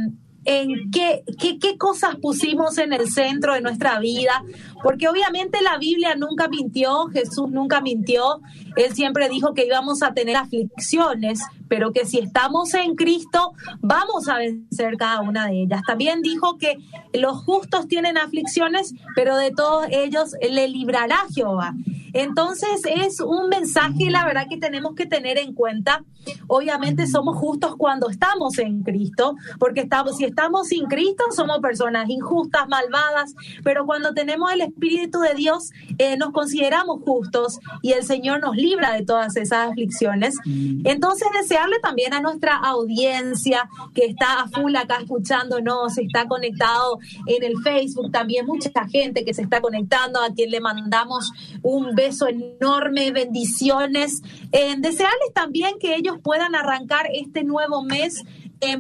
en 0.45 0.91
qué, 0.91 1.23
qué, 1.39 1.59
qué, 1.59 1.79
cosas 1.79 2.17
pusimos 2.17 2.79
en 2.79 2.93
el 2.93 3.09
centro 3.11 3.55
de 3.55 3.61
nuestra 3.61 3.99
vida, 4.01 4.45
porque 4.83 5.09
obviamente 5.09 5.63
la 5.63 5.79
Biblia 5.79 6.15
nunca 6.17 6.49
mintió, 6.49 7.07
Jesús 7.07 7.51
nunca 7.51 7.81
mintió, 7.81 8.41
Él 8.77 8.93
siempre 8.95 9.29
dijo 9.29 9.55
que 9.55 9.67
íbamos 9.67 10.03
a 10.03 10.15
tener 10.15 10.37
aflicciones, 10.37 11.41
pero 11.69 11.93
que 11.93 12.05
si 12.07 12.19
estamos 12.19 12.75
en 12.75 12.97
Cristo 12.97 13.53
vamos 13.81 14.29
a 14.29 14.39
vencer 14.39 14.97
cada 14.97 15.21
una 15.21 15.47
de 15.47 15.63
ellas. 15.63 15.83
También 15.87 16.23
dijo 16.23 16.59
que 16.59 16.77
los 17.13 17.43
justos 17.45 17.89
tienen 17.89 18.19
aflicciones, 18.19 18.95
pero 19.15 19.37
de 19.37 19.53
todos 19.53 19.87
ellos 19.91 20.35
le 20.41 20.69
librará 20.69 21.19
Jehová. 21.35 21.75
Entonces 22.13 22.83
es 22.85 23.21
un 23.21 23.49
mensaje, 23.49 24.11
la 24.11 24.25
verdad, 24.25 24.47
que 24.49 24.59
tenemos 24.59 24.95
que 24.95 25.07
tener 25.07 25.39
en 25.39 25.55
cuenta. 25.55 26.05
Obviamente 26.47 27.07
somos 27.07 27.37
justos 27.37 27.75
cuando 27.77 28.09
estamos 28.09 28.59
en 28.59 28.83
Cristo, 28.83 29.35
porque 29.59 29.81
estamos, 29.81 30.17
si 30.17 30.25
estamos 30.25 30.69
sin 30.69 30.87
Cristo 30.87 31.25
somos 31.35 31.59
personas 31.59 32.09
injustas, 32.09 32.69
malvadas, 32.69 33.35
pero 33.65 33.87
cuando 33.87 34.13
tenemos 34.15 34.53
el 34.53 34.61
Espíritu 34.61 35.21
de 35.21 35.35
Dios 35.35 35.71
eh, 35.99 36.17
nos 36.17 36.31
consideramos 36.31 37.01
justos 37.05 37.59
y 37.81 37.93
el 37.93 38.05
Señor 38.05 38.41
nos 38.41 38.55
libra 38.55 38.93
de 38.93 39.05
todas 39.05 39.37
esas 39.37 39.71
aflicciones. 39.71 40.37
Entonces 40.85 41.29
desearle 41.41 41.81
también 41.81 42.15
a 42.15 42.21
nuestra 42.21 42.57
audiencia 42.57 43.69
que 43.95 44.05
está 44.05 44.43
a 44.43 44.49
full 44.49 44.77
acá 44.77 44.99
escuchándonos, 45.01 45.99
está 45.99 46.29
conectado 46.29 46.99
en 47.27 47.43
el 47.43 47.59
Facebook, 47.63 48.13
también 48.13 48.47
mucha 48.47 48.71
gente 48.89 49.25
que 49.25 49.35
se 49.35 49.43
está 49.43 49.61
conectando, 49.61 50.23
a 50.23 50.33
quien 50.33 50.51
le 50.51 50.61
mandamos 50.61 51.33
un 51.63 51.95
beso 51.95 52.02
enorme, 52.29 53.11
bendiciones. 53.13 54.23
en 54.53 54.83
desearles 54.83 55.33
también 55.35 55.79
que 55.79 55.95
ellos 55.95 56.17
puedan 56.23 56.55
arrancar 56.55 57.07
este 57.13 57.45
nuevo 57.45 57.83
mes 57.83 58.23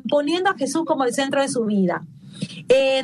poniendo 0.09 0.51
a 0.51 0.57
Jesús 0.57 0.85
como 0.85 1.05
el 1.05 1.13
centro 1.13 1.41
de 1.41 1.49
su 1.49 1.65
vida. 1.65 2.05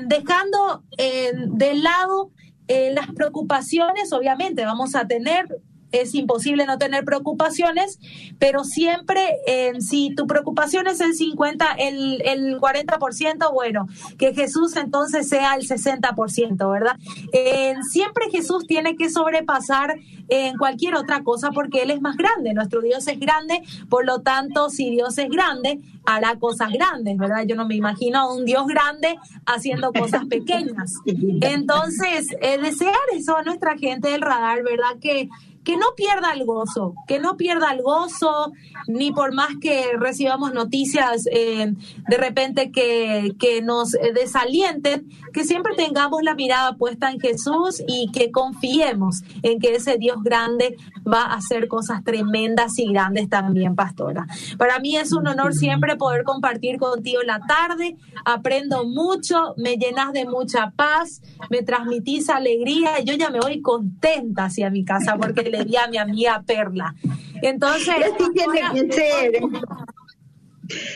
dejando 0.06 0.82
de 0.96 1.74
lado 1.74 2.30
eh, 2.68 2.92
las 2.92 3.06
preocupaciones, 3.14 4.12
obviamente, 4.12 4.66
vamos 4.66 4.94
a 4.94 5.06
tener 5.06 5.46
es 5.92 6.14
imposible 6.14 6.66
no 6.66 6.78
tener 6.78 7.04
preocupaciones, 7.04 7.98
pero 8.38 8.64
siempre 8.64 9.36
si 9.80 10.14
tu 10.14 10.26
preocupación 10.26 10.86
es 10.86 11.00
el 11.00 11.14
50, 11.14 11.66
el, 11.78 12.22
el 12.24 12.58
40%, 12.58 13.52
bueno, 13.52 13.86
que 14.18 14.34
Jesús 14.34 14.76
entonces 14.76 15.28
sea 15.28 15.54
el 15.54 15.66
60%, 15.66 16.70
¿verdad? 16.70 16.96
siempre 17.90 18.30
Jesús 18.30 18.66
tiene 18.66 18.96
que 18.96 19.10
sobrepasar 19.10 19.98
en 20.28 20.56
cualquier 20.56 20.94
otra 20.94 21.22
cosa 21.22 21.50
porque 21.50 21.82
Él 21.82 21.90
es 21.90 22.00
más 22.00 22.16
grande, 22.16 22.54
nuestro 22.54 22.80
Dios 22.80 23.06
es 23.08 23.18
grande, 23.18 23.62
por 23.88 24.04
lo 24.04 24.20
tanto, 24.20 24.70
si 24.70 24.90
Dios 24.90 25.16
es 25.18 25.28
grande, 25.30 25.80
hará 26.04 26.36
cosas 26.38 26.70
grandes, 26.72 27.16
¿verdad? 27.18 27.44
Yo 27.46 27.54
no 27.54 27.66
me 27.66 27.74
imagino 27.74 28.18
a 28.18 28.34
un 28.34 28.44
Dios 28.44 28.66
grande 28.66 29.16
haciendo 29.46 29.92
cosas 29.92 30.26
pequeñas. 30.26 30.94
Entonces, 31.40 32.28
desear 32.62 32.94
eso 33.14 33.36
a 33.36 33.42
nuestra 33.42 33.76
gente 33.76 34.08
del 34.08 34.22
radar, 34.22 34.62
¿verdad? 34.62 34.98
Que 35.00 35.28
que 35.68 35.76
no 35.76 35.88
pierda 35.94 36.32
el 36.32 36.46
gozo, 36.46 36.94
que 37.06 37.18
no 37.18 37.36
pierda 37.36 37.70
el 37.72 37.82
gozo, 37.82 38.52
ni 38.86 39.12
por 39.12 39.34
más 39.34 39.50
que 39.60 39.98
recibamos 39.98 40.54
noticias 40.54 41.26
eh, 41.30 41.74
de 42.08 42.16
repente 42.16 42.72
que, 42.72 43.34
que 43.38 43.60
nos 43.60 43.90
desalienten, 43.90 45.06
que 45.34 45.44
siempre 45.44 45.74
tengamos 45.76 46.22
la 46.22 46.34
mirada 46.34 46.76
puesta 46.76 47.10
en 47.10 47.20
Jesús 47.20 47.82
y 47.86 48.10
que 48.12 48.30
confiemos 48.30 49.22
en 49.42 49.60
que 49.60 49.74
ese 49.74 49.98
Dios 49.98 50.16
grande 50.22 50.78
va 51.06 51.24
a 51.24 51.34
hacer 51.34 51.68
cosas 51.68 52.02
tremendas 52.02 52.78
y 52.78 52.90
grandes 52.90 53.28
también, 53.28 53.74
pastora. 53.74 54.26
Para 54.56 54.78
mí 54.78 54.96
es 54.96 55.12
un 55.12 55.28
honor 55.28 55.52
siempre 55.52 55.96
poder 55.96 56.24
compartir 56.24 56.78
contigo 56.78 57.20
la 57.22 57.40
tarde, 57.40 57.98
aprendo 58.24 58.86
mucho, 58.86 59.52
me 59.58 59.76
llenas 59.76 60.14
de 60.14 60.24
mucha 60.24 60.70
paz, 60.70 61.20
me 61.50 61.62
transmitís 61.62 62.30
alegría 62.30 63.00
yo 63.04 63.14
ya 63.14 63.28
me 63.28 63.40
voy 63.40 63.60
contenta 63.60 64.46
hacia 64.46 64.70
mi 64.70 64.82
casa 64.82 65.16
porque 65.18 65.42
le 65.42 65.57
di 65.64 65.76
a 65.76 65.86
mi 65.86 65.98
amiga 65.98 66.42
Perla. 66.44 66.92
Entonces. 67.40 67.94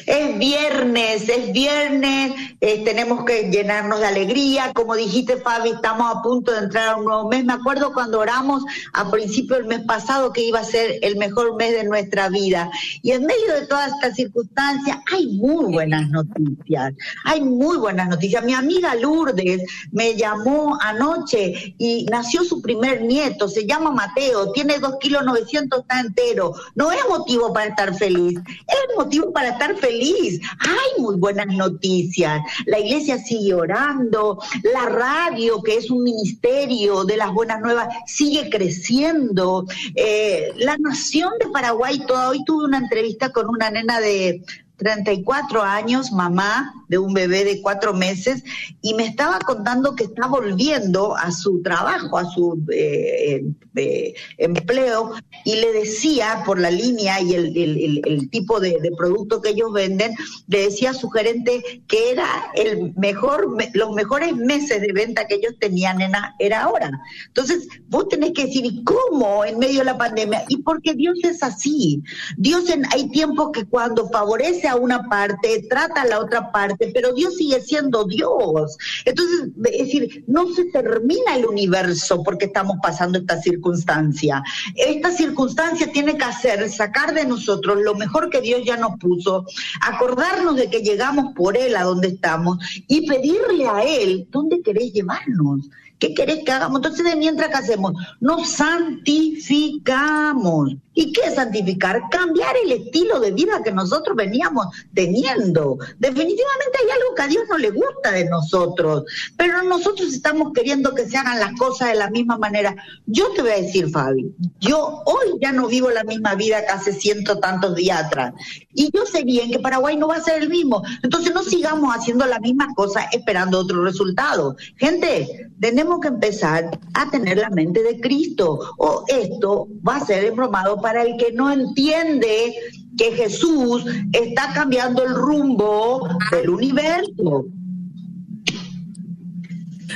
Es 0.07 0.39
viernes, 0.39 1.29
es 1.29 1.53
viernes, 1.53 2.33
eh, 2.61 2.85
tenemos 2.85 3.25
que 3.25 3.51
llenarnos 3.51 4.01
de 4.01 4.07
alegría. 4.07 4.73
Como 4.75 4.95
dijiste, 4.95 5.39
Fabi, 5.39 5.71
estamos 5.71 6.15
a 6.15 6.23
punto 6.23 6.53
de 6.53 6.59
entrar 6.59 6.89
a 6.89 6.97
un 6.97 7.07
nuevo 7.07 7.29
mes. 7.29 7.45
Me 7.45 7.55
acuerdo 7.55 7.95
cuando 7.95 8.21
oramos 8.21 8.65
a 8.93 9.11
principio 9.11 9.57
del 9.57 9.65
mes 9.65 9.81
pasado 9.81 10.33
que 10.33 10.45
iba 10.45 10.61
a 10.61 10.65
ser 10.65 10.99
el 11.01 11.17
mejor 11.17 11.57
mes 11.57 11.73
de 11.73 11.85
nuestra 11.85 12.29
vida. 12.29 12.71
Y 13.01 13.13
en 13.13 13.25
medio 13.25 13.55
de 13.55 13.67
todas 13.67 13.93
estas 13.93 14.15
circunstancias 14.17 14.99
hay 15.11 15.27
muy 15.29 15.73
buenas 15.73 16.11
noticias. 16.11 16.93
Hay 17.25 17.41
muy 17.41 17.79
buenas 17.79 18.09
noticias. 18.09 18.45
Mi 18.45 18.53
amiga 18.53 18.95
Lourdes 18.95 19.63
me 19.91 20.17
llamó 20.17 20.77
anoche 20.83 21.75
y 21.79 22.05
nació 22.11 22.45
su 22.45 22.61
primer 22.61 23.03
nieto. 23.03 23.49
Se 23.49 23.67
llama 23.67 23.91
Mateo, 23.91 24.53
tiene 24.53 24.79
dos 24.79 24.97
kilos 25.01 25.25
900, 25.25 25.81
está 25.81 26.01
entero. 26.01 26.55
No 26.75 26.93
es 26.93 27.01
motivo 27.09 27.53
para 27.55 27.67
estar 27.67 27.95
feliz, 27.95 28.39
es 28.47 28.97
motivo 28.97 29.33
para 29.33 29.49
estar 29.49 29.62
feliz. 29.77 30.41
Hay 30.59 31.03
muy 31.03 31.17
buenas 31.17 31.47
noticias. 31.47 32.41
La 32.67 32.79
iglesia 32.79 33.19
sigue 33.19 33.55
orando, 33.55 34.39
la 34.63 34.89
radio, 34.89 35.63
que 35.63 35.77
es 35.77 35.91
un 35.91 36.05
ministerio 36.05 37.05
de 37.05 37.17
las 37.17 37.33
buenas 37.33 37.61
nuevas, 37.61 37.89
sigue 38.07 38.51
creciendo. 38.51 39.67
Eh, 39.95 40.53
la 40.57 40.77
nación 40.79 41.33
de 41.39 41.51
Paraguay, 41.51 42.05
toda, 42.07 42.31
hoy 42.31 42.45
tuve 42.45 42.65
una 42.65 42.79
entrevista 42.79 43.31
con 43.31 43.49
una 43.49 43.71
nena 43.71 44.01
de 44.01 44.45
34 44.77 45.63
años, 45.63 46.13
mamá 46.13 46.73
de 46.93 46.99
un 46.99 47.15
bebé 47.15 47.43
de 47.47 47.63
cuatro 47.63 47.95
meses, 47.95 48.45
y 48.83 48.93
me 48.93 49.07
estaba 49.07 49.39
contando 49.39 49.97
que 49.97 50.05
está 50.05 50.27
volviendo 50.27 51.17
a 51.17 51.33
su 51.33 51.63
trabajo, 51.63 52.19
a 52.19 52.27
su 52.27 52.63
eh, 52.71 53.43
eh, 53.77 54.15
empleo, 54.37 55.13
y 55.47 55.57
le 55.57 55.73
decía 55.73 56.43
por 56.45 56.61
la 56.61 56.71
línea 56.71 57.19
y 57.23 57.33
el, 57.33 58.29
tipo 58.31 58.61
de, 58.61 58.77
producto 58.99 59.41
que 59.41 59.51
ellos 59.51 59.73
venden, 59.73 60.15
le 60.49 60.65
decía 60.65 60.91
a 60.91 60.95
su 60.95 61.09
gerente 61.09 61.83
que 61.89 62.11
era 62.11 62.27
el 62.55 62.93
mejor, 62.97 63.57
los 63.73 63.93
mejores 63.93 64.37
meses 64.37 64.83
de 64.83 64.93
venta 64.93 65.27
que 65.27 65.37
ellos 65.37 65.55
tenían, 65.59 65.97
nena, 65.97 66.35
era 66.39 66.65
ahora. 66.65 66.91
Entonces, 67.29 67.69
vos 67.89 68.07
tenés 68.11 68.33
que 68.33 68.45
decir, 68.45 68.67
¿y 68.67 68.85
cómo 68.85 69.47
en 69.47 69.59
medio 69.59 69.79
de 69.79 69.87
la 69.87 69.97
pandemia? 69.97 70.45
Y 70.49 70.59
porque 70.59 70.93
Dios 70.93 71.19
es 71.23 71.43
así. 71.43 72.03
Dios 72.37 72.69
en, 72.69 72.85
hay 72.93 73.09
tiempos 73.09 73.49
que 73.55 73.65
cuando 73.65 74.11
favorece 74.11 74.69
a 74.69 74.77
una 74.77 75.09
parte, 75.09 75.65
trata 75.71 76.03
a 76.03 76.07
la 76.07 76.21
otra 76.21 76.53
parte, 76.53 76.82
pero 76.93 77.13
Dios 77.13 77.37
sigue 77.37 77.61
siendo 77.61 78.05
Dios. 78.05 78.77
Entonces, 79.05 79.49
es 79.65 79.79
decir, 79.79 80.25
no 80.27 80.53
se 80.53 80.65
termina 80.67 81.37
el 81.37 81.47
universo 81.47 82.23
porque 82.23 82.47
estamos 82.47 82.79
pasando 82.83 83.19
esta 83.19 83.41
circunstancia. 83.41 84.43
Esta 84.75 85.11
circunstancia 85.11 85.91
tiene 85.93 86.17
que 86.17 86.25
hacer 86.25 86.69
sacar 86.71 87.15
de 87.15 87.27
nosotros 87.27 87.79
lo 87.83 87.95
mejor 87.95 88.31
que 88.31 88.41
Dios 88.41 88.63
ya 88.65 88.77
nos 88.77 88.99
puso, 88.99 89.45
acordarnos 89.81 90.57
de 90.57 90.71
que 90.71 90.81
llegamos 90.81 91.35
por 91.35 91.57
Él 91.57 91.77
a 91.77 91.85
donde 91.85 92.09
estamos 92.09 92.59
y 92.89 93.07
pedirle 93.07 93.69
a 93.69 93.85
Él, 93.85 94.27
¿dónde 94.31 94.63
querés 94.63 94.93
llevarnos? 94.93 95.69
¿Qué 96.03 96.13
querés 96.15 96.43
que 96.45 96.51
hagamos? 96.51 96.79
Entonces, 96.79 97.05
de 97.05 97.15
mientras 97.15 97.51
que 97.51 97.59
hacemos, 97.59 97.93
nos 98.19 98.49
santificamos. 98.49 100.75
¿Y 100.95 101.13
qué 101.13 101.23
es 101.27 101.35
santificar? 101.35 102.03
Cambiar 102.11 102.55
el 102.65 102.73
estilo 102.73 103.19
de 103.21 103.33
vida 103.33 103.63
que 103.65 103.73
nosotros 103.73 104.17
veníamos 104.17 104.67
teniendo. 104.95 105.79
Definitivamente 105.99 106.79
hay 106.83 106.91
algo 106.91 107.15
que 107.15 107.23
a 107.23 107.27
Dios 107.29 107.45
no 107.49 107.59
le 107.59 107.71
gusta 107.71 108.13
de 108.13 108.29
nosotros, 108.29 109.05
pero 109.37 109.63
nosotros 109.63 110.13
estamos 110.13 110.53
queriendo 110.53 110.95
que 110.95 111.07
se 111.07 111.17
hagan 111.17 111.41
las 111.41 111.53
cosas 111.59 111.89
de 111.89 111.95
la 111.95 112.11
misma 112.11 112.37
manera. 112.37 112.77
Yo 113.07 113.31
te 113.33 113.43
voy 113.43 113.53
a 113.53 113.63
decir, 113.63 113.91
Fabi, 113.91 114.35
yo 114.61 115.03
hoy 115.07 115.39
ya 115.41 115.53
no 115.53 115.67
vivo 115.67 115.91
la 115.91 116.05
misma 116.05 116.35
vida 116.35 116.65
que 116.65 116.73
hace 116.73 116.93
ciento 116.93 117.39
tantos 117.39 117.75
días 117.75 118.05
atrás. 118.05 118.35
Y 118.75 118.91
yo 118.95 119.07
sé 119.07 119.25
bien 119.25 119.51
que 119.51 119.59
Paraguay 119.59 119.97
no 119.97 120.09
va 120.09 120.17
a 120.17 120.23
ser 120.23 120.43
el 120.43 120.51
mismo. 120.51 120.83
Entonces 121.03 121.33
no 121.33 121.43
sigamos 121.43 121.95
haciendo 121.95 122.27
la 122.27 122.39
misma 122.39 122.69
cosa 122.75 123.05
esperando 123.13 123.59
otro 123.59 123.83
resultado. 123.83 124.57
Gente, 124.77 125.51
tenemos 125.61 126.01
que 126.01 126.09
empezar 126.09 126.79
a 126.95 127.11
tener 127.11 127.39
la 127.39 127.51
mente 127.51 127.83
de 127.83 128.01
Cristo 128.01 128.59
o 128.79 129.05
esto 129.09 129.69
va 129.87 129.97
a 129.97 130.05
ser 130.05 130.25
embromado 130.25 130.82
para 130.83 131.03
el 131.03 131.17
que 131.17 131.33
no 131.33 131.51
entiende 131.51 132.55
que 132.99 133.13
Jesús 133.13 133.85
está 134.13 134.53
cambiando 134.53 135.05
el 135.05 135.15
rumbo 135.15 136.09
del 136.31 136.51
universo. 136.51 137.47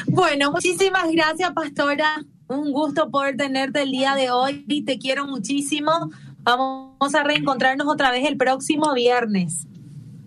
Bueno, 0.07 0.53
muchísimas 0.53 1.11
gracias, 1.13 1.51
pastora. 1.53 2.25
Un 2.49 2.73
gusto 2.73 3.11
poder 3.11 3.37
tenerte 3.37 3.83
el 3.83 3.91
día 3.91 4.15
de 4.15 4.31
hoy. 4.31 4.65
Te 4.85 4.99
quiero 4.99 5.27
muchísimo. 5.27 5.91
Vamos 6.39 7.15
a 7.15 7.25
reencontrarnos 7.25 7.89
otra 7.89 8.11
vez 8.13 8.27
el 8.27 8.37
próximo 8.37 8.95
viernes. 8.95 9.67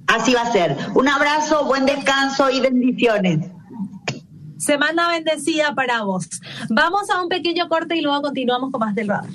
Así 0.08 0.34
va 0.34 0.42
a 0.42 0.52
ser. 0.52 0.76
Un 0.96 1.08
abrazo, 1.08 1.66
buen 1.66 1.86
descanso 1.86 2.50
y 2.50 2.60
bendiciones. 2.60 3.48
Semana 4.58 5.08
bendecida 5.08 5.74
para 5.74 6.04
vos. 6.04 6.28
Vamos 6.70 7.10
a 7.10 7.22
un 7.22 7.30
pequeño 7.30 7.70
corte 7.70 7.96
y 7.96 8.02
luego 8.02 8.22
continuamos 8.22 8.72
con 8.72 8.80
más 8.80 8.94
del 8.94 9.08
radar. 9.08 9.30